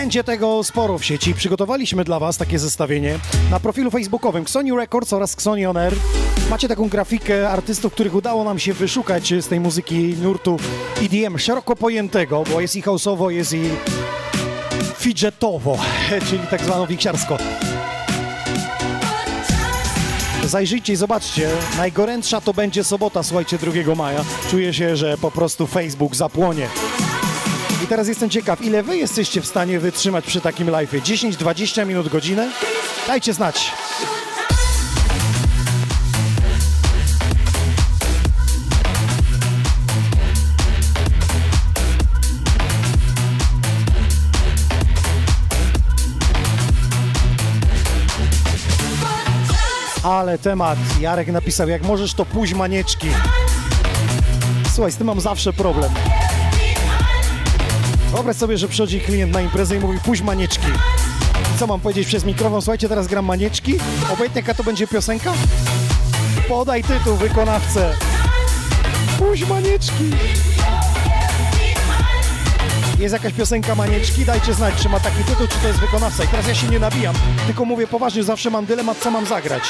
[0.00, 1.34] Będzie tego sporo w sieci.
[1.34, 3.18] Przygotowaliśmy dla Was takie zestawienie
[3.50, 5.94] na profilu facebookowym Xoni Records oraz Xoni On Air.
[6.50, 10.56] Macie taką grafikę artystów, których udało nam się wyszukać z tej muzyki nurtu
[11.02, 13.62] EDM szeroko pojętego, bo jest i house'owo, jest i
[14.96, 15.78] fidgetowo,
[16.28, 17.38] czyli tak zwaną wiksiarsko.
[20.44, 21.50] Zajrzyjcie i zobaczcie.
[21.76, 24.24] Najgorętsza to będzie sobota, słuchajcie, 2 maja.
[24.50, 26.68] Czuję się, że po prostu Facebook zapłonie.
[27.84, 31.00] I teraz jestem ciekaw, ile wy jesteście w stanie wytrzymać przy takim live'ie?
[31.00, 32.50] 10-20 minut, godzinę?
[33.06, 33.72] Dajcie znać.
[50.02, 53.08] Ale temat, Jarek napisał, jak możesz to pójść manieczki.
[54.74, 55.92] Słuchaj, z tym mam zawsze problem.
[58.12, 60.66] Wyobraź sobie, że przychodzi klient na imprezę i mówi puść manieczki.
[61.58, 62.62] Co mam powiedzieć przez mikrofon?
[62.62, 63.78] Słuchajcie, teraz gram manieczki.
[64.12, 65.32] Obojętnie jaka to będzie piosenka?
[66.48, 67.96] Podaj tytuł, wykonawcę.
[69.18, 70.10] Puść manieczki.
[72.98, 74.24] Jest jakaś piosenka manieczki?
[74.24, 76.24] Dajcie znać, czy ma taki tytuł, czy to jest wykonawca.
[76.24, 77.14] I teraz ja się nie nabijam,
[77.46, 79.62] tylko mówię poważnie, zawsze mam dylemat, co mam zagrać.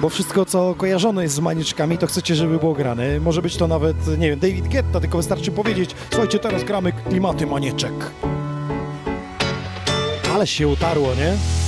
[0.00, 3.20] Bo wszystko, co kojarzone jest z manieczkami, to chcecie, żeby było grane.
[3.20, 7.46] Może być to nawet, nie wiem, David Guetta, tylko wystarczy powiedzieć, słuchajcie, teraz gramy klimaty
[7.46, 7.92] manieczek.
[10.34, 11.65] Ale się utarło, nie?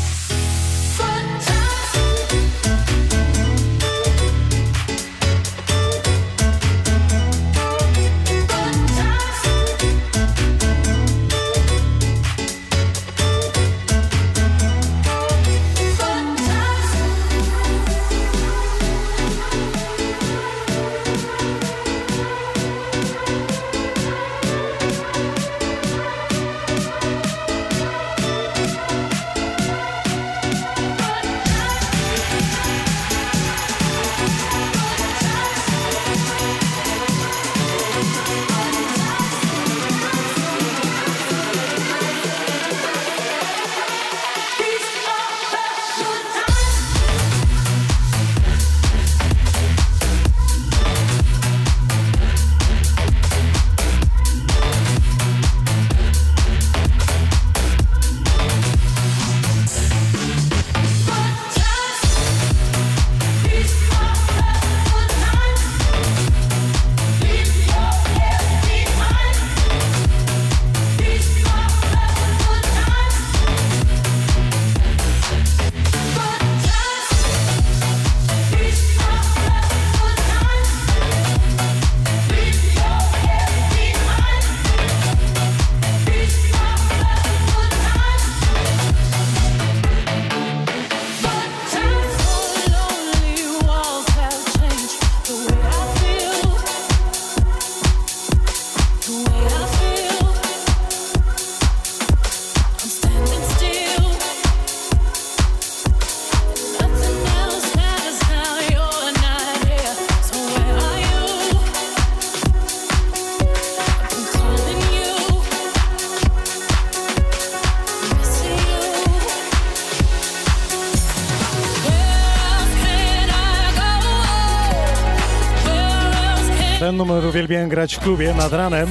[127.48, 128.88] Uwielbiałem grać w klubie nad ranem,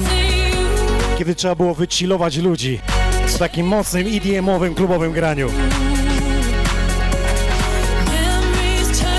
[1.18, 2.80] kiedy trzeba było wychillować ludzi
[3.26, 5.50] w takim mocnym EDM-owym klubowym graniu.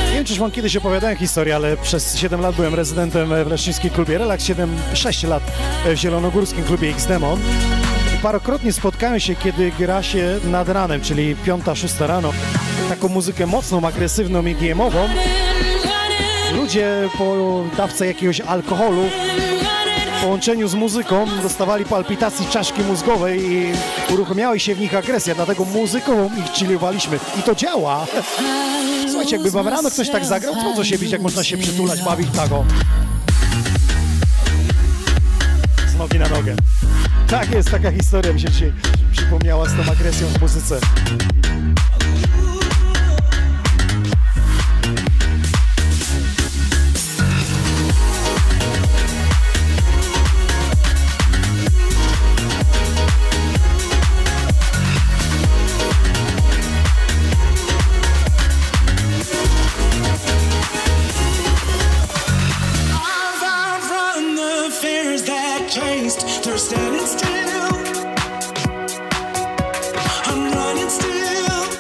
[0.08, 3.90] Nie wiem, czyż wam kiedyś opowiadałem historię, ale przez 7 lat byłem rezydentem w leszczyńskim
[3.90, 5.44] klubie Relax, 7, 6 lat
[5.86, 7.40] w zielonogórskim klubie X-Demon.
[8.24, 12.34] Parokrotnie spotkałem się, kiedy gra się nad ranem, czyli 5-6 rano,
[12.90, 15.10] taką muzykę mocną, agresywną i EDM-ową.
[16.56, 19.02] Ludzie po dawce jakiegoś alkoholu
[20.18, 23.72] w połączeniu z muzyką dostawali palpitacji czaszki mózgowej i
[24.14, 27.20] uruchamiała się w nich agresja, dlatego muzyką ich chillowaliśmy.
[27.40, 28.08] I to działa.
[29.08, 32.04] Słuchajcie, jakby wam rano ktoś tak zagrał, to co się bić, jak można się przytulać,
[32.04, 32.66] bawić tak o.
[35.88, 36.56] Z nogi na nogę.
[37.28, 38.74] Tak jest, taka historia mi się dzisiaj
[39.12, 40.80] przypomniała z tą agresją w muzyce.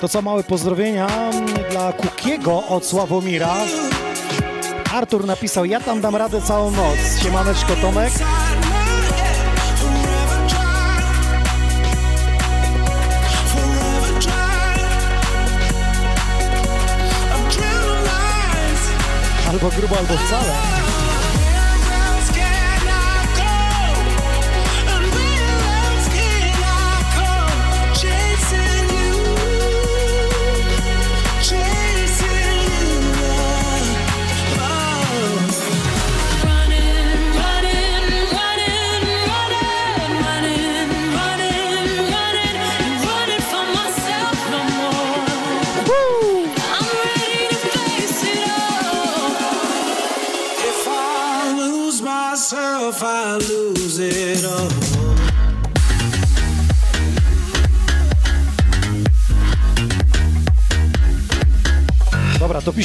[0.02, 1.08] To co, małe pozdrowienia
[1.72, 3.56] dla Kukiego od Sławomira.
[4.94, 6.98] Artur napisał, ja tam dam radę całą noc.
[7.24, 8.14] Siemaneczko Tomek.
[19.50, 20.79] Albo grubo, albo wcale.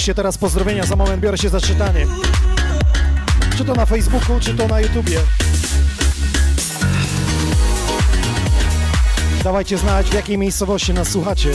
[0.04, 2.06] Piszcie teraz pozdrowienia, za moment biorę się za czytanie.
[3.58, 5.18] Czy to na Facebooku, czy to na YouTubie.
[9.44, 11.50] Dawajcie znać, w jakiej miejscowości nas słuchacie.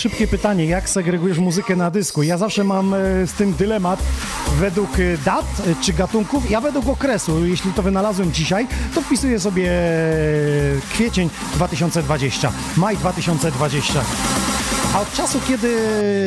[0.00, 2.22] Szybkie pytanie, jak segregujesz muzykę na dysku?
[2.22, 4.02] Ja zawsze mam e, z tym dylemat
[4.58, 6.50] według e, dat e, czy gatunków.
[6.50, 9.70] Ja według okresu, jeśli to wynalazłem dzisiaj, to wpisuję sobie
[10.92, 14.00] kwiecień 2020, maj 2020.
[14.94, 15.68] A od czasu, kiedy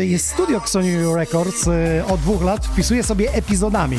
[0.09, 1.65] jest studio Sony Records,
[2.07, 3.97] od dwóch lat wpisuję sobie epizodami.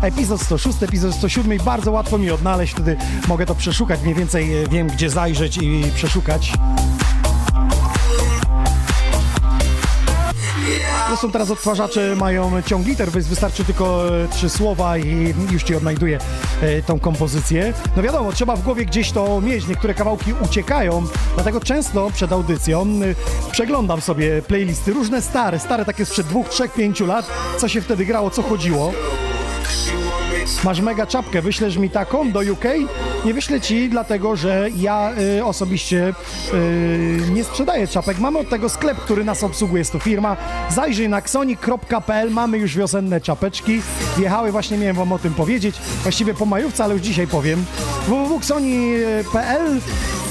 [0.00, 2.96] Epizod 106, epizod 107 i bardzo łatwo mi odnaleźć, wtedy
[3.28, 6.52] mogę to przeszukać, mniej więcej wiem, gdzie zajrzeć i przeszukać.
[11.12, 15.74] Zresztą teraz odtwarzacze mają ciąg liter, więc wystarczy tylko e, trzy słowa i już ci
[15.74, 16.18] odnajduje
[16.86, 17.72] tą kompozycję.
[17.96, 22.82] No wiadomo, trzeba w głowie gdzieś to mieć, niektóre kawałki uciekają, dlatego często przed audycją
[22.82, 27.26] e, przeglądam sobie playlisty, różne stare, stare takie sprzed dwóch, trzech, pięciu lat,
[27.58, 28.92] co się wtedy grało, co chodziło.
[30.64, 32.64] Masz mega czapkę, wyślesz mi taką do UK?
[33.24, 36.14] Nie wyślę ci, dlatego że ja y, osobiście
[36.54, 38.18] y, nie sprzedaję czapek.
[38.18, 40.36] Mamy od tego sklep, który nas obsługuje, jest to firma.
[40.70, 43.82] Zajrzyj na xoni.pl, mamy już wiosenne czapeczki.
[44.16, 47.64] Wjechały, właśnie miałem wam o tym powiedzieć, właściwie po majówce, ale już dzisiaj powiem.
[48.06, 49.80] www.xoni.pl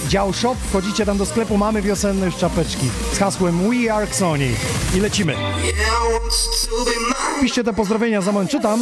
[0.08, 4.50] Dział shop, wchodzicie tam do sklepu, mamy wiosenne już czapeczki z hasłem We Are Xoni
[4.96, 5.36] i lecimy.
[7.42, 8.80] Piszcie te pozdrowienia, za moment czytam.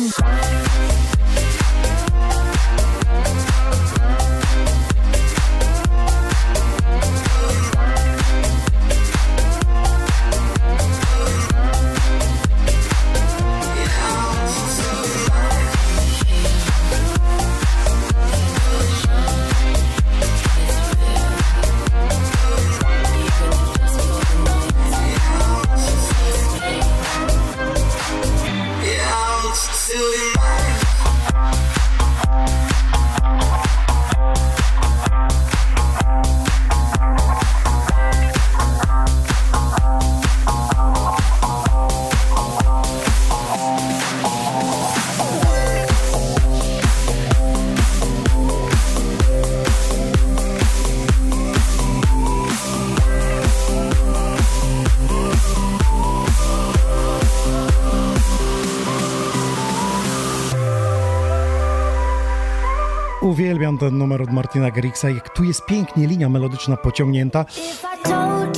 [63.60, 65.04] Uwielbiam ten numer od Martina Garrixa.
[65.04, 67.46] Jak tu jest pięknie linia melodyczna pociągnięta.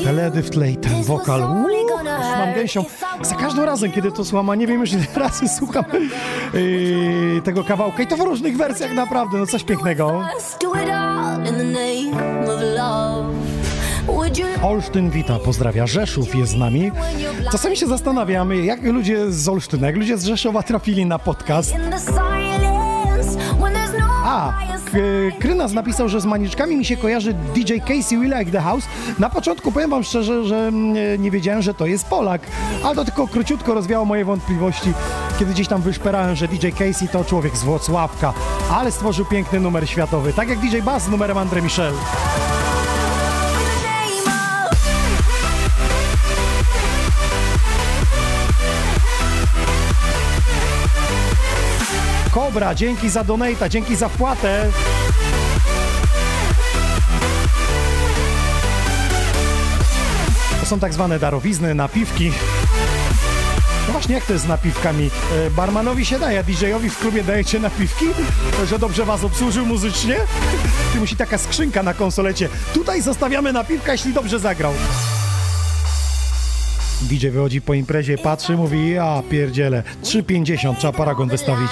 [0.03, 1.41] Teledyw w tle i ten wokal.
[1.41, 2.03] Uuu,
[2.37, 2.85] mam gęsią.
[3.21, 5.83] Za każdym razem, kiedy to słucham, a nie wiem już ile razy słucham
[6.53, 10.23] yy, tego kawałka i to w różnych wersjach naprawdę, no coś pięknego.
[14.63, 15.87] Olsztyn wita, pozdrawia.
[15.87, 16.91] Rzeszów jest z nami.
[17.51, 21.73] Czasami się zastanawiam, jak ludzie z Olsztyna, jak ludzie z Rzeszowa trafili na podcast.
[24.23, 24.53] A,
[25.39, 28.85] Krynas napisał, że z maniczkami mi się kojarzy DJ Casey We Like The House.
[29.19, 30.71] Na początku powiem wam szczerze, że
[31.19, 32.41] nie wiedziałem, że to jest Polak,
[32.83, 34.93] ale to tylko króciutko rozwiało moje wątpliwości,
[35.39, 38.33] kiedy gdzieś tam wyszperałem, że DJ Casey to człowiek z Włocławka,
[38.71, 41.93] ale stworzył piękny numer światowy, tak jak DJ Bass z numerem André Michel.
[52.51, 54.71] Kobra, dzięki za donata, dzięki za wpłatę.
[60.59, 62.31] To są tak zwane darowizny, napiwki.
[63.87, 65.09] No właśnie, jak to jest z napiwkami?
[65.47, 68.05] E, Barmanowi się daje, DJ-owi w klubie dajecie napiwki?
[68.65, 70.15] Że dobrze was obsłużył muzycznie?
[70.93, 72.49] Ty musi taka skrzynka na konsolecie.
[72.73, 74.73] Tutaj zostawiamy napiwka, jeśli dobrze zagrał.
[77.01, 81.71] DJ wychodzi po imprezie, patrzy, mówi, ja pierdzielę, 3,50 trzeba paragon wystawić.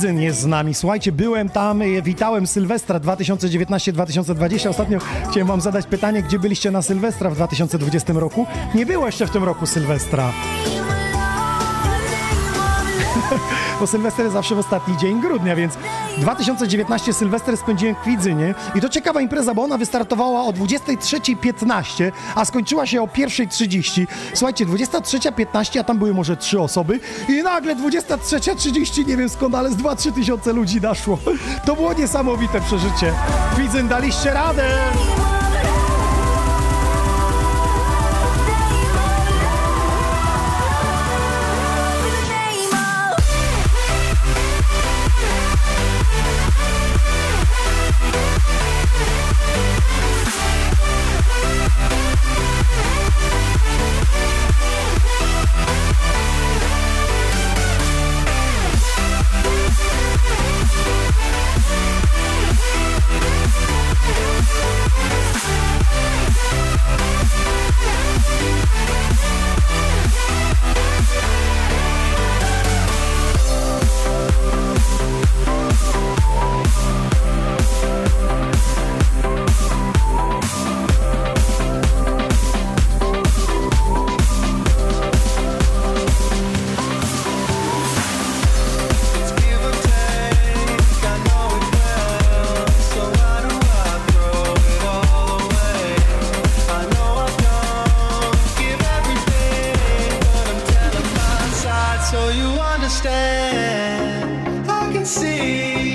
[0.00, 0.74] Kwidzyn jest z nami.
[0.74, 4.68] Słuchajcie, byłem tam, e, witałem Sylwestra 2019-2020.
[4.68, 4.98] Ostatnio
[5.30, 8.46] chciałem wam zadać pytanie, gdzie byliście na Sylwestra w 2020 roku?
[8.74, 10.32] Nie było jeszcze w tym roku Sylwestra.
[13.80, 15.74] Bo Sylwester zawsze w ostatni dzień grudnia, więc
[16.18, 22.44] 2019 Sylwester spędziłem w Kwidzynie i to ciekawa impreza, bo ona wystartowała o 23.15, a
[22.44, 24.06] skończyła się o 1.30.
[24.34, 29.70] Słuchajcie, 23.15, a tam były może trzy osoby i nagle 23.30, nie wiem skąd, ale
[29.70, 31.18] z 2-3 tysiące ludzi naszło.
[31.66, 33.12] To było niesamowite przeżycie.
[33.54, 34.68] Kwidzyn, daliście radę!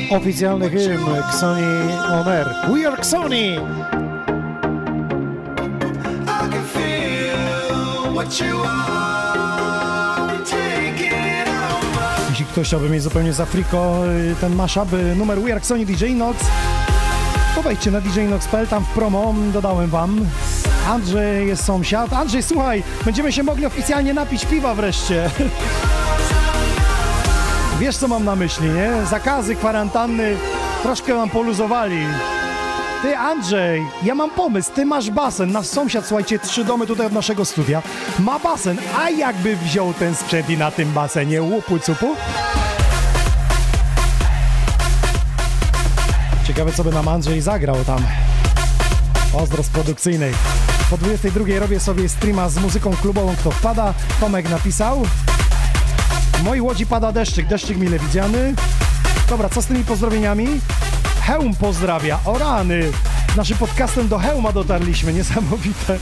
[0.10, 2.48] Oficjalny hymn Xoni On Air.
[2.74, 3.60] We are Xoni!
[12.30, 15.86] Jeśli ktoś chciałby mieć zupełnie z Afriko y, ten mashup, y, numer We Are Sony
[15.86, 16.46] DJ Nox,
[17.56, 20.26] to wejdźcie na djnox.pl, tam w promo dodałem wam.
[20.88, 22.14] Andrzej jest sąsiad.
[22.14, 25.30] Andrzej, słuchaj, będziemy się mogli oficjalnie napić piwa wreszcie.
[27.80, 29.06] Wiesz, co mam na myśli, nie?
[29.10, 30.36] Zakazy, kwarantanny
[30.84, 31.98] troszkę nam poluzowali.
[33.02, 34.72] Ty, Andrzej, ja mam pomysł.
[34.76, 35.52] Ty masz basen.
[35.52, 37.82] Nasz sąsiad, słuchajcie, trzy domy tutaj od naszego studia,
[38.20, 38.78] ma basen.
[38.98, 42.16] A jakby wziął ten sprzęt i na tym basenie łupu cupu?
[46.48, 48.00] Ciekawe, co by nam Andrzej zagrał tam.
[49.32, 50.34] Pozdro z produkcyjnej.
[50.90, 53.94] Po 22 robię sobie streama z muzyką klubową, kto wpada.
[54.20, 55.06] Tomek napisał.
[56.36, 58.54] W mojej łodzi pada deszczyk, deszczyk mile widziany.
[59.30, 60.48] Dobra, co z tymi pozdrowieniami?
[61.22, 62.92] Hełm pozdrawia, o rany!
[63.38, 66.00] Naszym podcastem do Hełma dotarliśmy, niesamowite.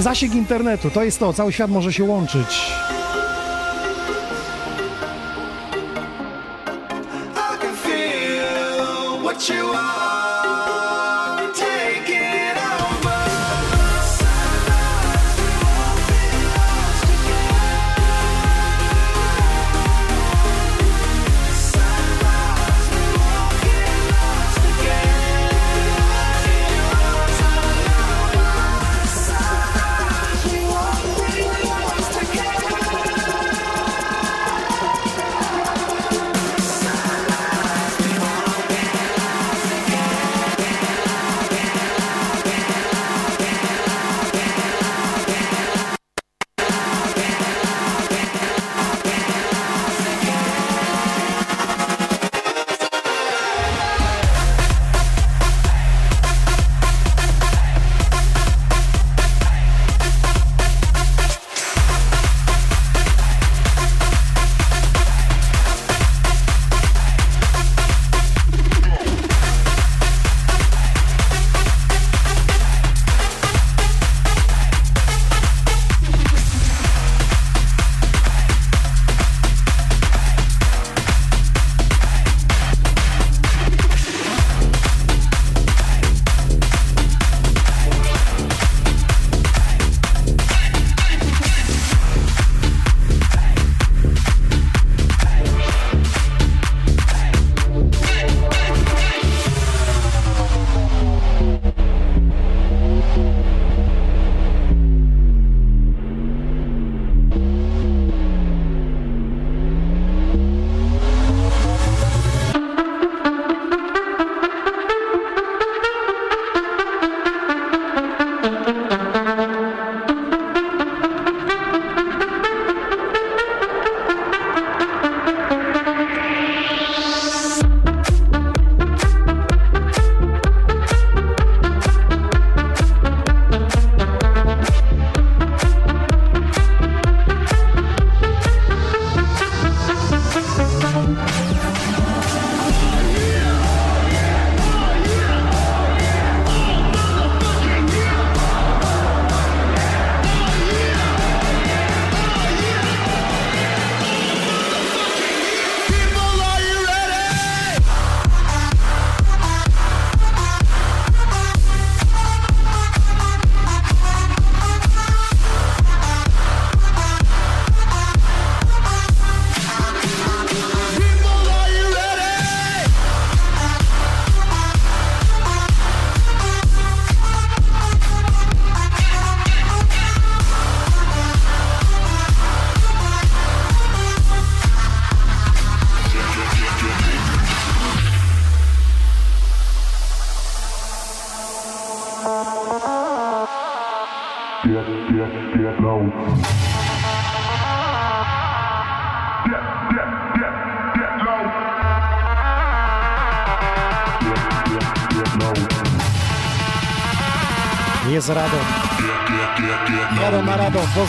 [0.00, 2.72] Zasięg internetu, to jest to, cały świat może się łączyć.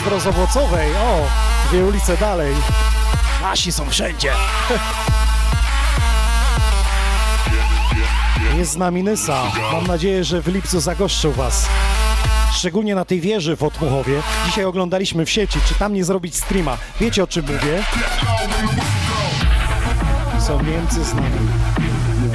[0.04, 0.92] Na Radom, pozdro z Owocowej.
[0.96, 1.28] O,
[1.68, 2.54] dwie ulice dalej.
[3.42, 4.32] Nasi są wszędzie.
[8.58, 9.42] Jest z nami Nysa.
[9.72, 11.68] Mam nadzieję, że w lipcu zagoszczą Was.
[12.52, 14.22] Szczególnie na tej wieży w Otmuchowie.
[14.46, 16.78] Dzisiaj oglądaliśmy w sieci, czy tam nie zrobić streama.
[17.00, 17.84] Wiecie o czym mówię?
[20.40, 21.48] Są Niemcy z nami.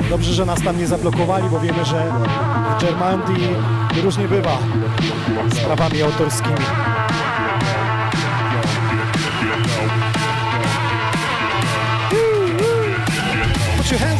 [0.09, 2.11] Dobrze, że nas tam nie zablokowali, bo wiemy, że
[2.77, 3.47] w Germandii
[4.03, 4.57] różnie bywa
[5.51, 6.65] z prawami autorskimi.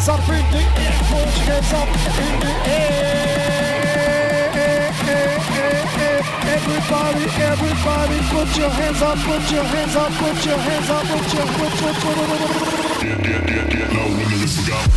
[0.07, 1.87] In the air, put your hands up.
[6.47, 11.33] Everybody, everybody, put your hands up, put your hands up, put your put your, put
[11.33, 12.13] your, put your, put
[14.67, 14.87] your.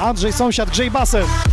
[0.00, 1.43] Andrzej, sąsiad, grzej basem.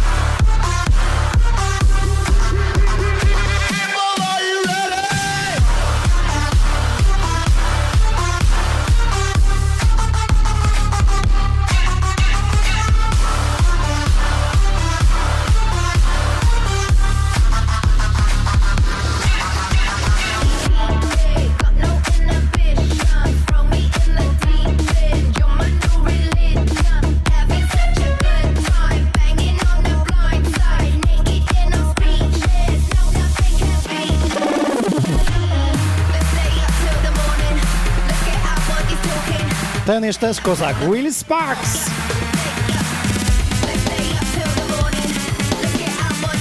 [40.12, 40.76] Jest też kozak.
[40.92, 41.90] Will Sparks.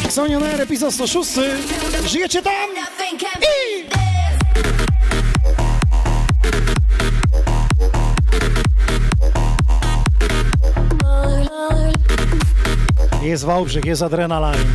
[0.09, 1.31] Sonioner, epizod 106.
[2.07, 2.71] Żyjecie tam?
[13.23, 13.27] I...
[13.27, 14.75] Jest Wałbrzych, jest adrenalin.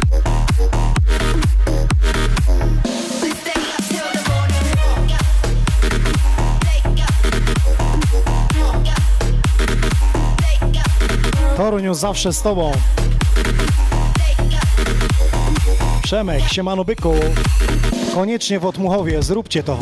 [11.95, 12.71] Zawsze z tobą.
[16.03, 17.13] Przemek, siemano byku.
[18.13, 19.79] Koniecznie w Otmuchowie, zróbcie to.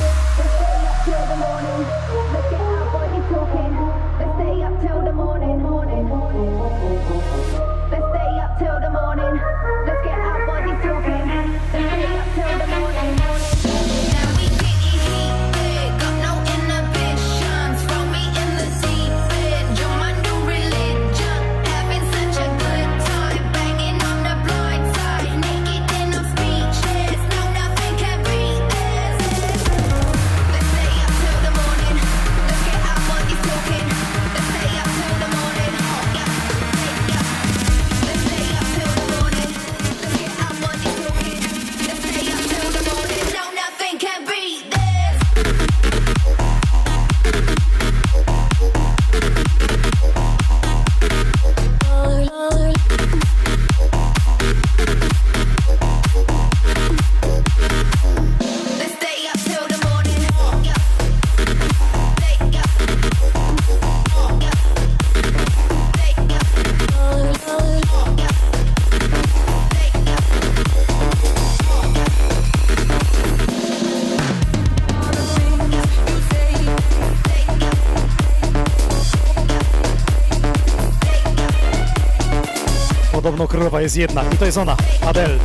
[83.54, 85.38] Królowa jest jedna i to jest ona, Adele.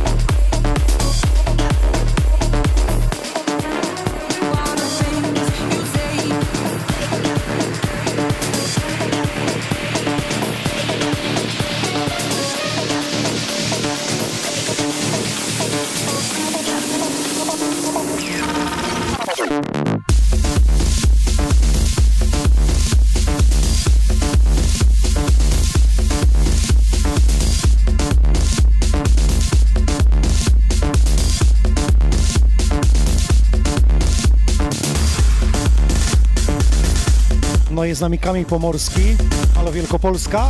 [37.99, 39.15] Z nami Kamień Pomorski,
[39.55, 40.47] ale Wielkopolska.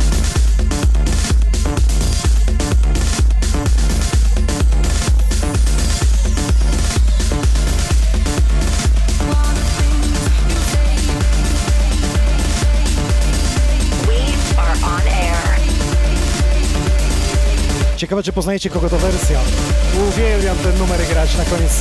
[17.96, 19.40] Ciekawe, czy poznajecie kogo to wersja.
[20.08, 21.72] Uwielbiam ten numer grać na koniec.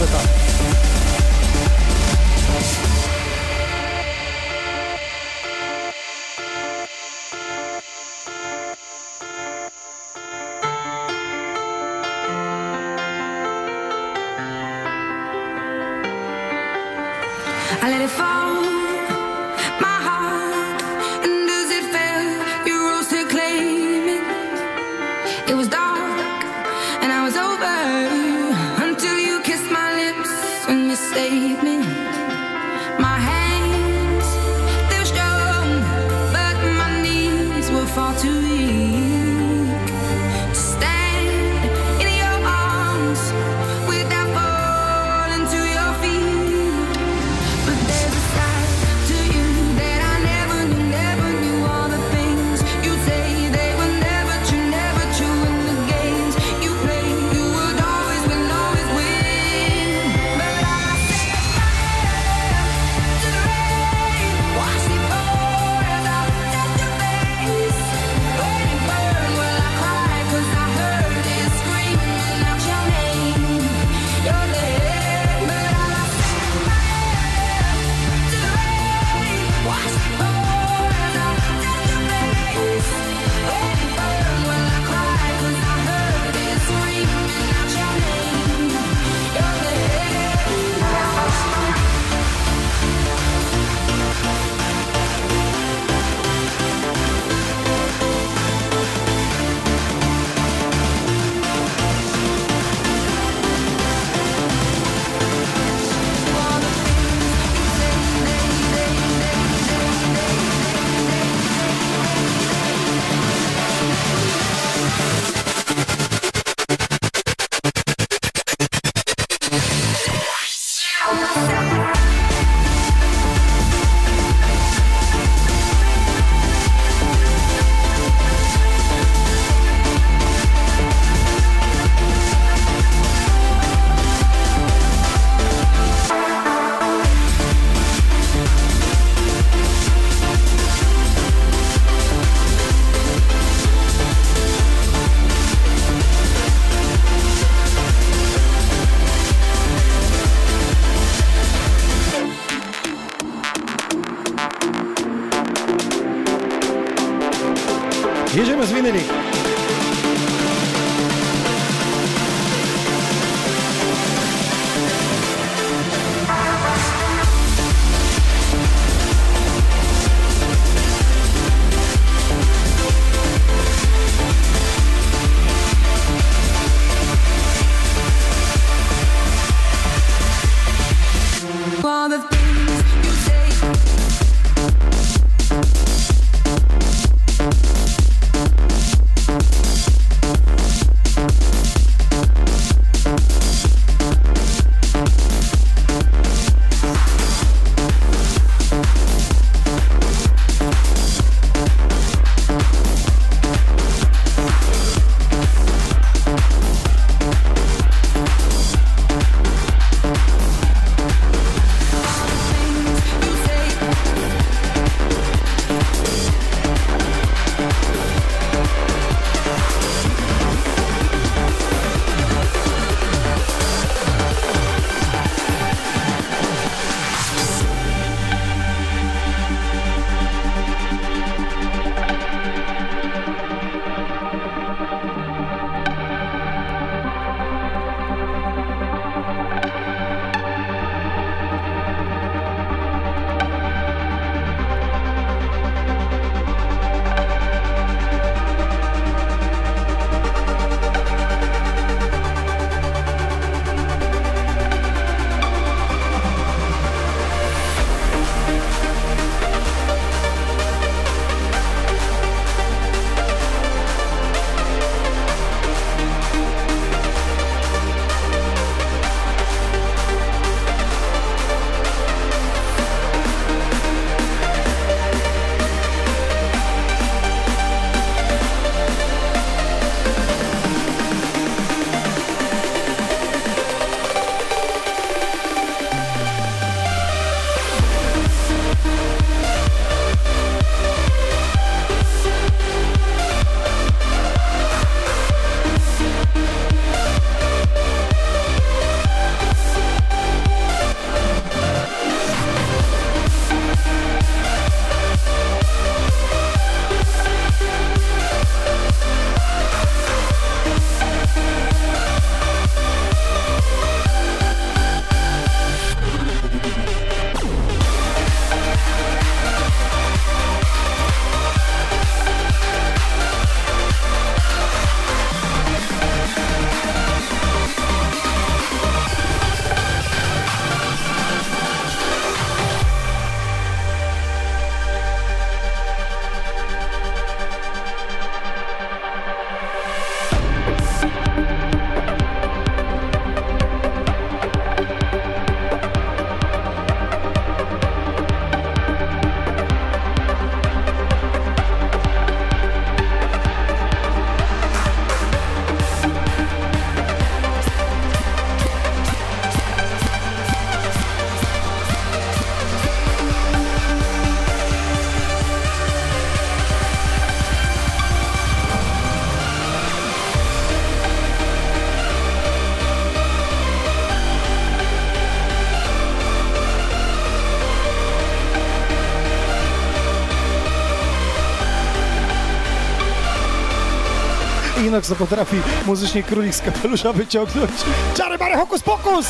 [385.00, 385.56] Inox to potrafi
[385.86, 387.72] muzycznie królik z kapelusza wyciągnąć.
[388.14, 389.26] Czary bary hokus pokus!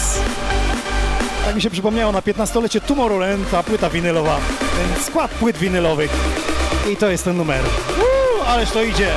[1.46, 6.12] Tak mi się przypomniało na 15-lecie Tomorrowland, ta płyta winylowa, ten skład płyt winylowych.
[6.94, 7.62] I to jest ten numer.
[7.98, 9.12] Uuu, ależ to idzie!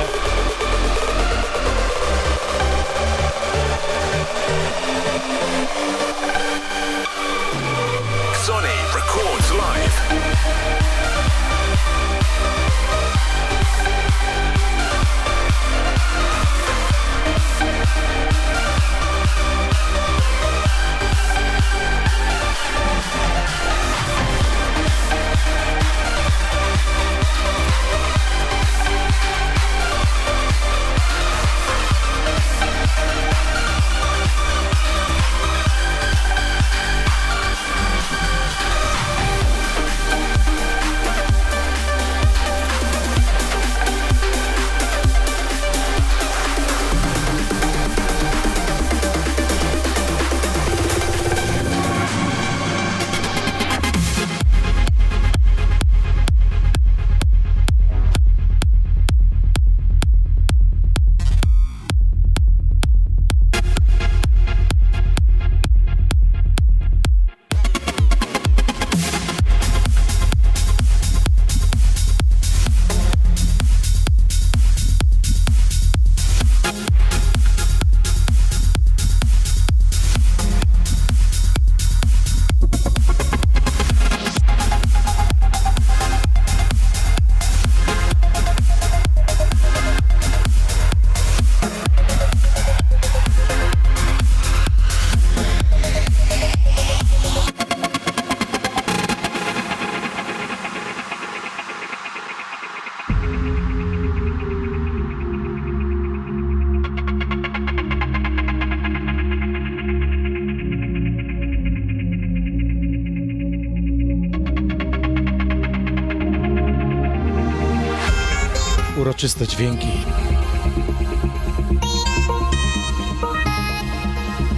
[119.23, 119.87] Uroczyste dźwięki.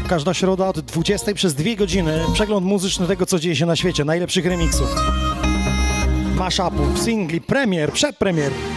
[0.10, 4.06] Każda środa od 20 przez dwie godziny przegląd muzyczny tego, co dzieje się na świecie,
[4.06, 4.96] najlepszych remixów,
[6.36, 8.52] mashupów, singli, premier, przedpremier.
[8.52, 8.75] You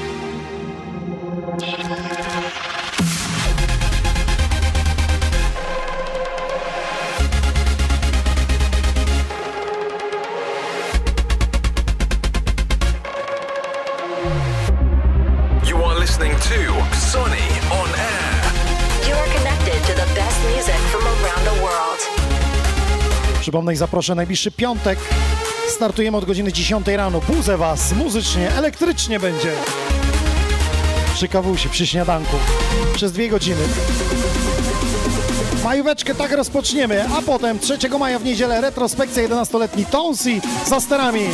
[16.19, 19.09] listening to Sony on air.
[19.09, 22.01] You are connected to the best music from around the world.
[23.41, 24.99] Przypomnę i zaproszę najbliższy piątek.
[25.69, 27.21] Startujemy od godziny 10 rano.
[27.21, 29.53] Budzę was muzycznie, elektrycznie będzie.
[31.15, 32.37] Przy kawusi, przy śniadanku.
[32.95, 33.63] Przez dwie godziny.
[35.65, 41.29] Majóweczkę tak rozpoczniemy, a potem 3 maja w niedzielę retrospekcja 11-letni Tonsi za sterami.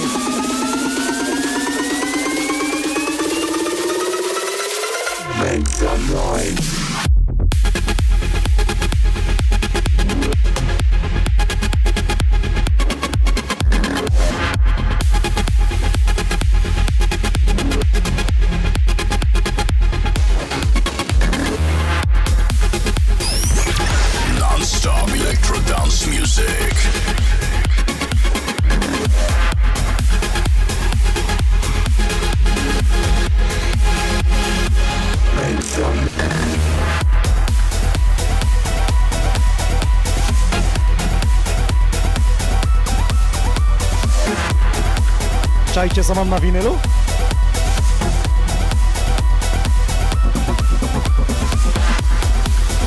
[46.05, 46.78] Czajcie, co mam na winylu?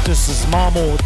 [0.06, 0.97] This is Mammoth.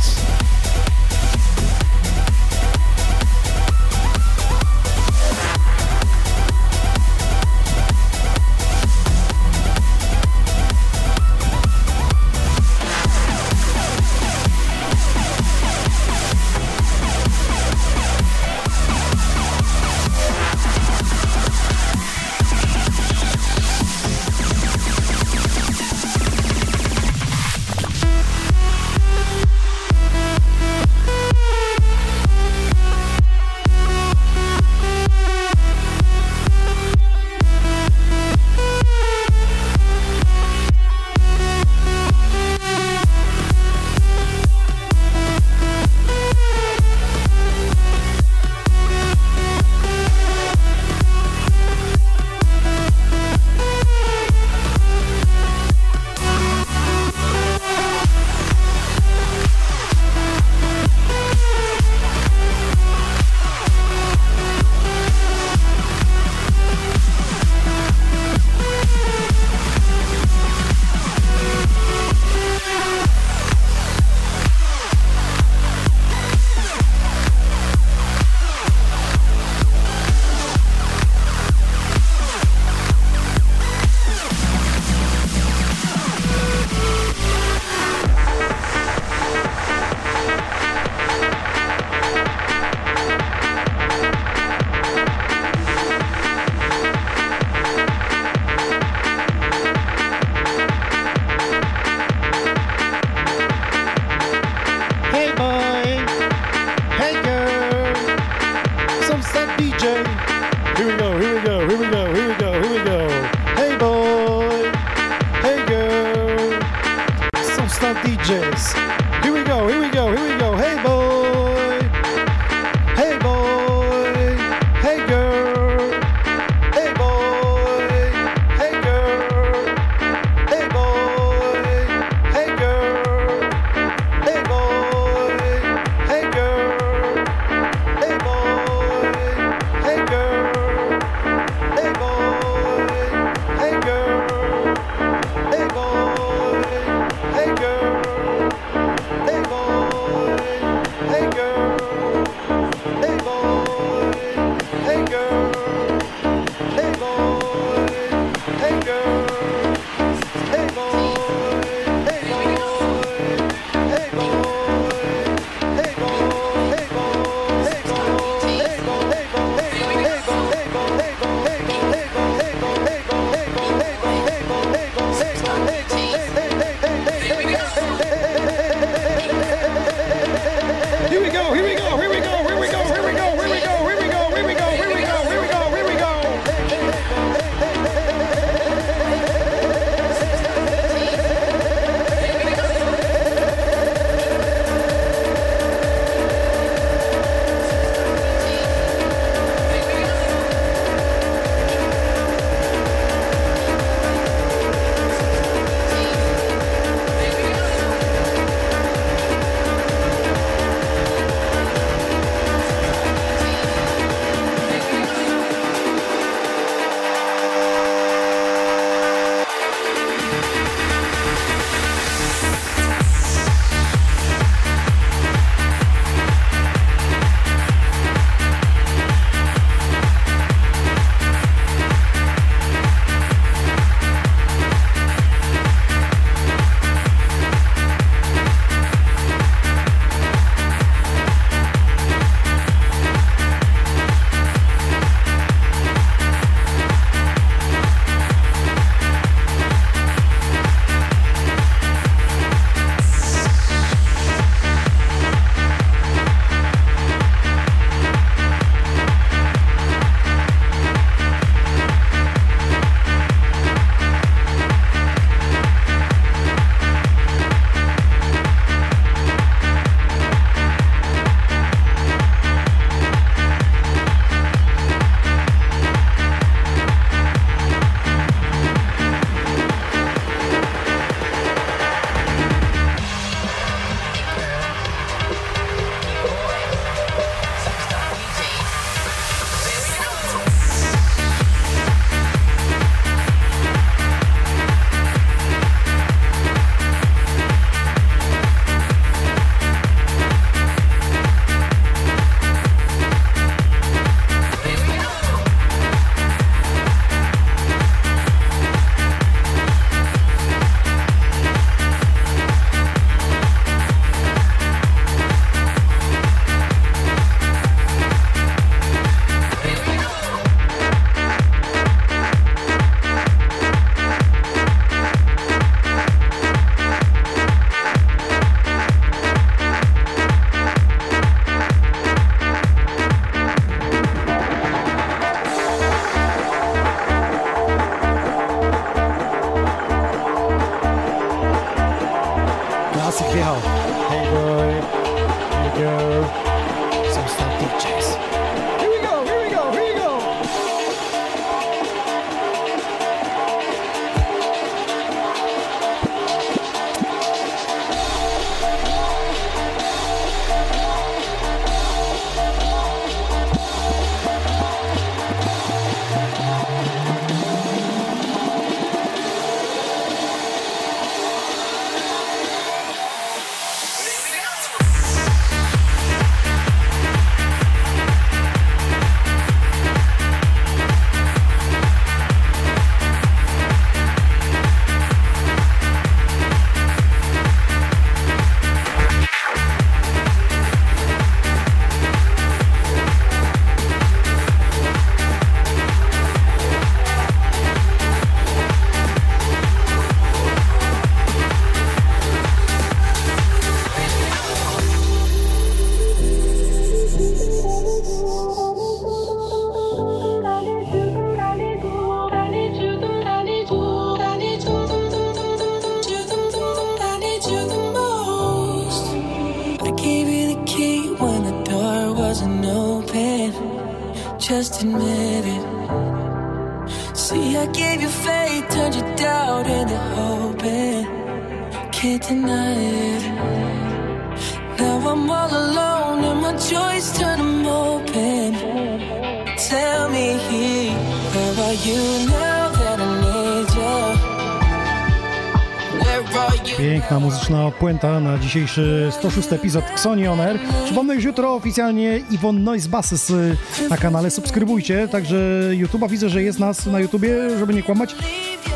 [448.52, 450.60] Dzisiejszy 106 epizod Xoni On Air.
[450.86, 453.57] Przypomnę już jutro oficjalnie Iwon Noise Basses y,
[453.90, 454.32] na kanale.
[454.32, 455.38] Subskrybujcie, także
[455.72, 458.15] YouTube'a widzę, że jest nas na YouTubie, żeby nie kłamać.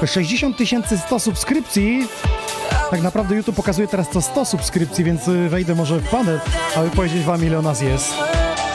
[0.05, 0.57] 60
[1.05, 2.07] 100 subskrypcji.
[2.91, 6.39] Tak naprawdę YouTube pokazuje teraz to 100 subskrypcji, więc y, wejdę może w panel,
[6.75, 8.13] aby powiedzieć wam ile nas jest.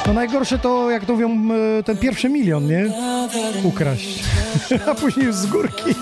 [0.06, 1.48] No najgorsze to, jak to mówią,
[1.78, 2.92] y, ten pierwszy milion, nie?
[3.62, 4.24] Ukraść.
[4.90, 5.94] A później już z górki.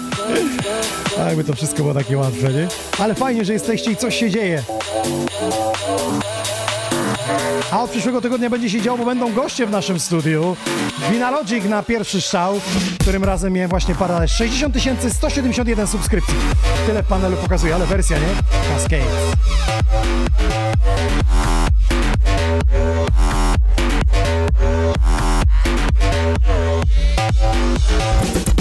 [1.19, 2.69] A jakby to wszystko było takie łatwe, nie?
[2.99, 4.63] Ale fajnie, że jesteście i coś się dzieje.
[7.71, 10.57] A od przyszłego tygodnia będzie się działo, bo będą goście w naszym studiu.
[11.11, 12.61] Vinalogic na pierwszy strzał,
[13.01, 14.75] którym razem miałem właśnie parę 60
[15.13, 16.35] 171 subskrypcji.
[16.87, 18.27] Tyle w panelu pokazuje, ale wersja, nie?
[18.75, 19.05] Cascade.
[28.55, 28.58] I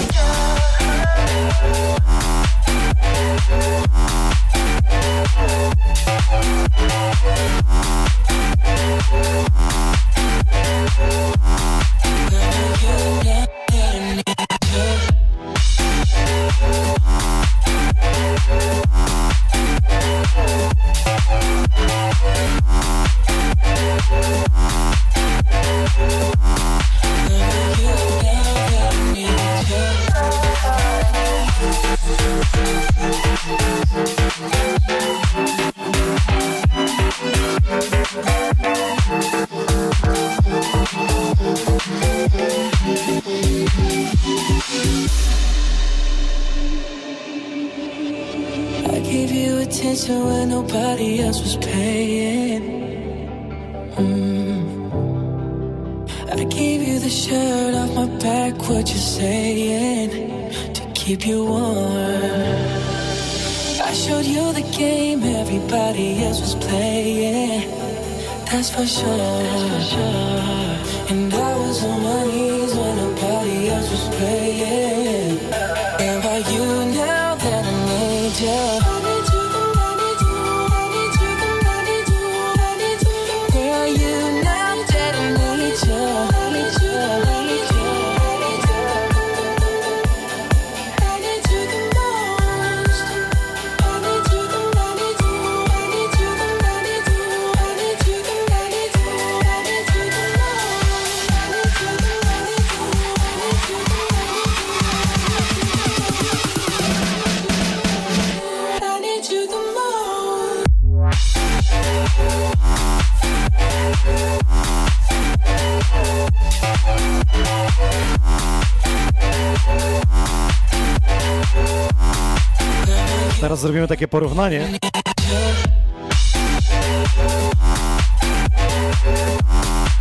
[123.88, 124.68] takie porównanie.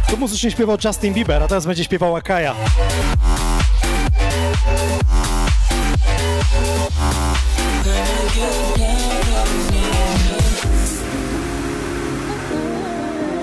[0.10, 2.56] Tu muzycznie śpiewał Justin Bieber, a teraz będzie śpiewała Kaja.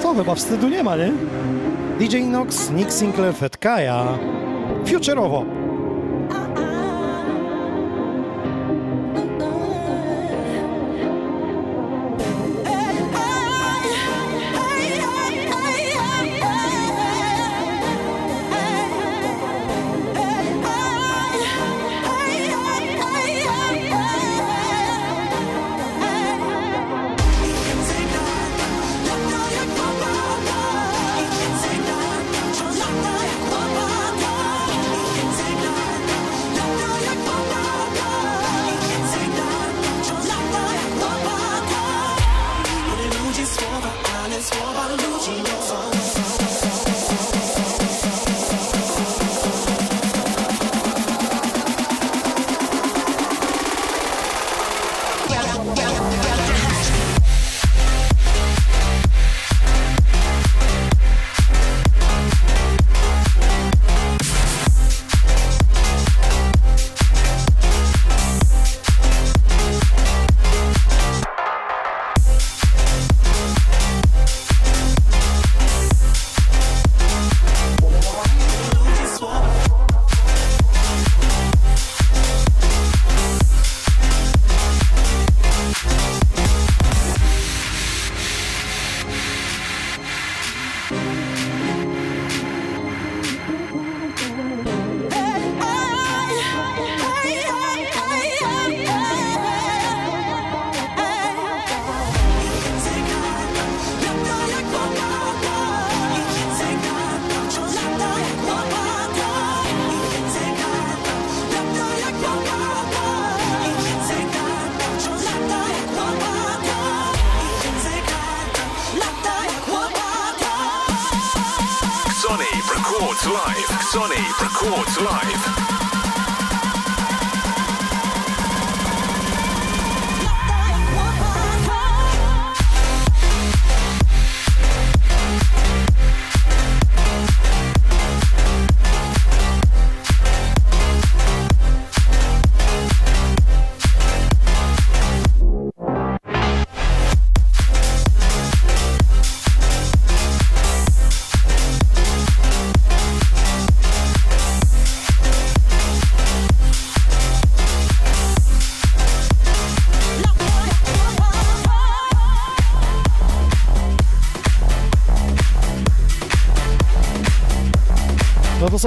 [0.03, 1.13] Co, chyba wstydu nie ma, nie?
[1.99, 4.19] DJ Nox, Nick Sinclair, Fed Kaja.
[4.87, 5.45] Futureowo.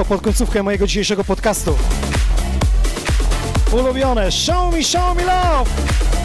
[0.06, 1.78] Pod końcówkę mojego dzisiejszego podcastu.
[3.72, 6.17] Ulubione Show Me, Show Me Love!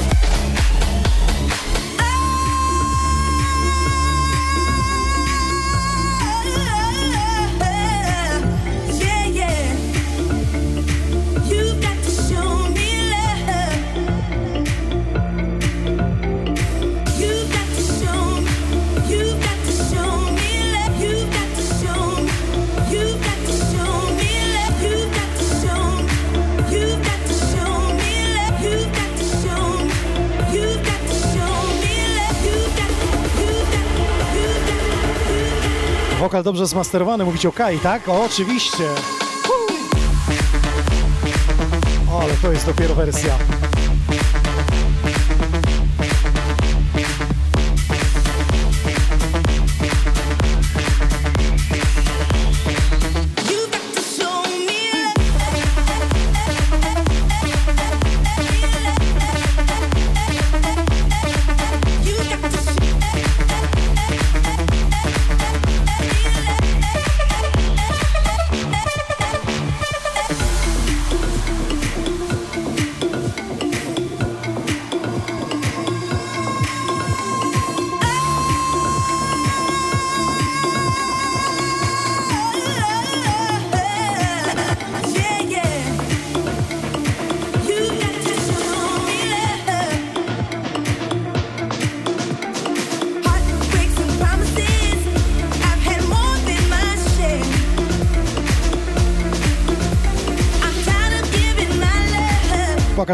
[36.42, 38.08] Dobrze zmasterowany, mówicie o tak?
[38.08, 38.84] O, oczywiście.
[42.12, 43.38] O, ale to jest dopiero wersja.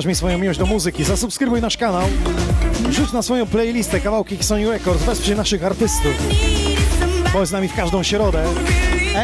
[0.09, 2.03] Mi swoją miłość do muzyki, zasubskrybuj nasz kanał,
[2.91, 6.13] rzuć na swoją playlistę kawałki Sony Records, wesprzyj naszych artystów.
[7.33, 8.45] Bądź z nami w każdą środę.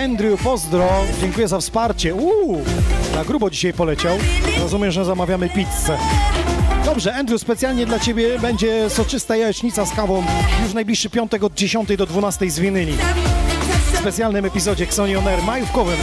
[0.05, 0.89] Andrew, pozdro,
[1.21, 2.15] dziękuję za wsparcie.
[2.15, 2.63] Uuu,
[3.15, 4.17] na grubo dzisiaj poleciał.
[4.61, 5.99] Rozumiem, że zamawiamy pizzę.
[6.85, 10.25] Dobrze, Andrew, specjalnie dla Ciebie będzie soczysta jajecznica z kawą
[10.63, 12.93] już w najbliższy piątek od 10 do 12 z winyli.
[13.93, 15.97] W specjalnym epizodzie Xoni On Air majówkowym.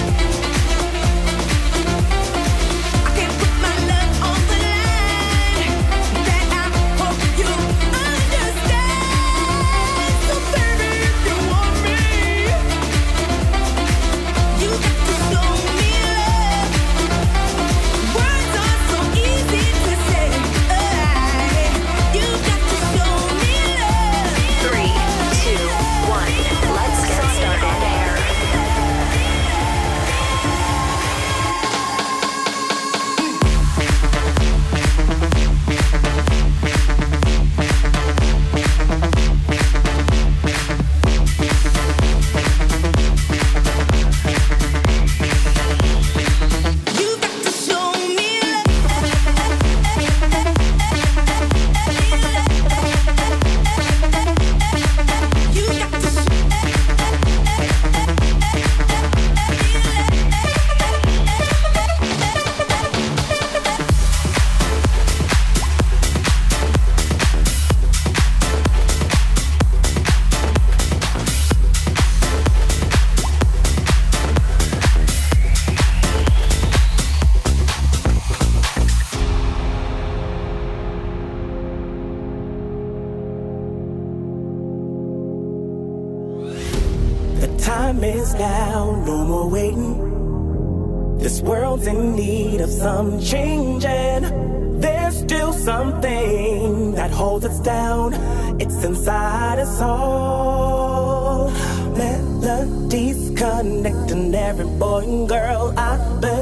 [88.03, 91.17] Is now, no more waiting.
[91.17, 94.79] This world's in need of some changing.
[94.79, 98.13] There's still something that holds us down.
[98.59, 101.51] It's inside us all.
[101.95, 105.73] Melodies connecting every boy and girl.
[105.77, 106.40] I yeah.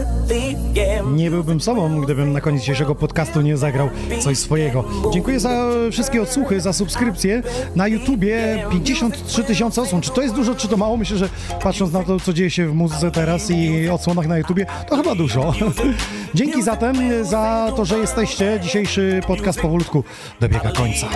[1.12, 3.90] Nie byłbym sobą, gdybym na koniec dzisiejszego podcastu nie zagrał
[4.20, 4.84] coś swojego.
[5.14, 7.44] Dziękuję za wszystkie odsłuchy, za subskrypcje.
[7.76, 10.02] Na YouTubie 53 tysiące osób.
[10.02, 10.98] Czy to jest dużo, czy to mało?
[10.98, 11.30] Myślę, że
[11.64, 15.16] patrząc na to, co dzieje się w muzyce teraz i odsłonach na YouTubie, to chyba
[15.16, 15.54] dużo.
[16.36, 18.60] Dzięki zatem za to, że jesteście.
[18.64, 20.04] Dzisiejszy podcast powolutku
[20.40, 21.08] dobiega końca.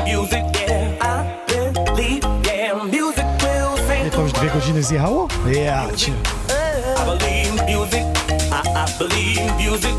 [3.87, 5.27] Save To już dwie godziny zjechało?
[5.63, 6.11] Ja cię.
[8.99, 9.95] Believe music.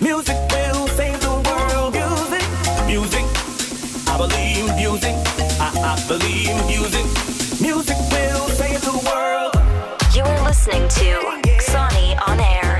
[0.00, 0.36] Music.
[0.50, 1.94] Will save the world.
[1.94, 2.44] Music,
[2.86, 3.24] music.
[4.08, 5.14] I believe music.
[5.60, 7.06] I, I believe music.
[7.60, 9.54] Music will save the world.
[10.14, 12.71] You are listening to Xani on air.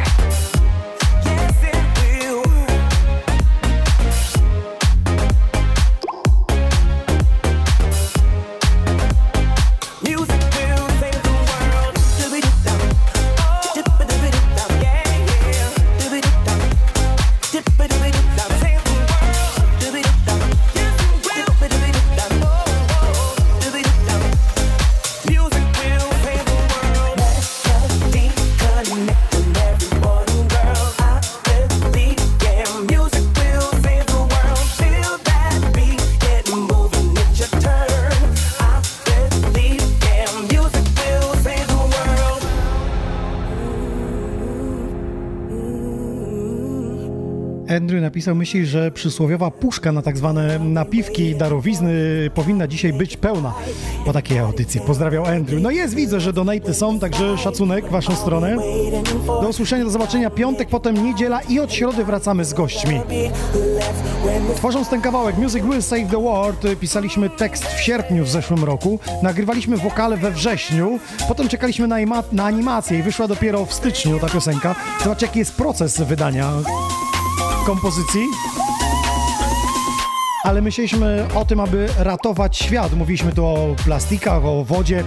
[48.23, 51.95] Napisał, myśli, że przysłowiowa puszka na tak zwane napiwki i darowizny
[52.35, 53.55] powinna dzisiaj być pełna
[54.05, 54.81] po takiej audycji.
[54.81, 55.63] Pozdrawiał Andrew.
[55.63, 58.57] No jest, widzę, że donaty są, także szacunek w waszą stronę.
[59.27, 63.01] Do usłyszenia, do zobaczenia piątek, potem niedziela i od środy wracamy z gośćmi.
[64.57, 68.99] Tworząc ten kawałek Music Will Save the World pisaliśmy tekst w sierpniu w zeszłym roku,
[69.23, 71.97] nagrywaliśmy wokale we wrześniu, potem czekaliśmy na,
[72.33, 74.75] na animację i wyszła dopiero w styczniu ta piosenka.
[75.05, 76.53] Zobacz jaki jest proces wydania
[77.67, 78.27] kompozycji.
[80.45, 82.95] Ale myśleliśmy o tym, aby ratować świat.
[82.95, 85.05] Mówiliśmy tu o plastikach, o wodzie,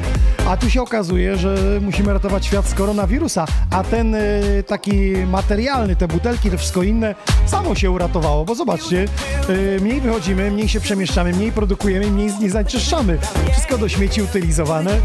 [0.48, 5.95] a tu się okazuje, że musimy ratować świat z koronawirusa, a ten y, taki materialny,
[5.95, 7.15] te butelki, to wszystko inne,
[7.45, 9.06] samo się uratowało, bo zobaczcie,
[9.49, 13.18] y, mniej wychodzimy, mniej się przemieszczamy, mniej produkujemy, mniej nie zanieczyszczamy.
[13.52, 14.98] Wszystko do śmieci utylizowane.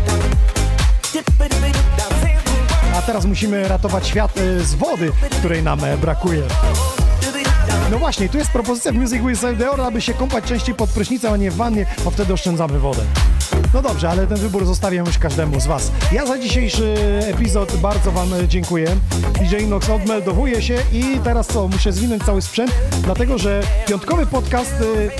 [2.97, 6.43] A teraz musimy ratować świat y, z wody, której nam e, brakuje.
[7.91, 11.33] No właśnie, tu jest propozycja w Music with Save aby się kąpać częściej pod prysznicem,
[11.33, 13.03] a nie w wannie, bo wtedy oszczędzamy wodę.
[13.75, 15.93] No dobrze, ale ten wybór zostawiam już każdemu z Was.
[16.13, 16.95] Ja za dzisiejszy
[17.27, 18.97] epizod bardzo Wam dziękuję.
[19.41, 21.69] DJ Inox odmeldowuje się i teraz co?
[21.69, 22.73] Muszę zwinąć cały sprzęt,
[23.05, 25.11] dlatego że piątkowy podcast y,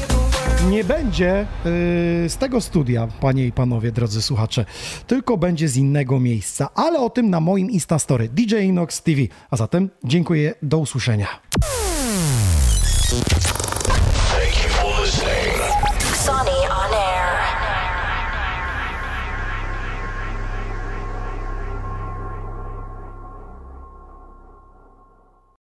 [0.71, 1.47] nie będzie y,
[2.29, 4.65] z tego studia, panie i panowie, drodzy słuchacze,
[5.07, 9.21] tylko będzie z innego miejsca, ale o tym na moim Instastory DJ Inox TV.
[9.51, 11.27] A zatem dziękuję, do usłyszenia.
[13.11, 13.60] Podcast.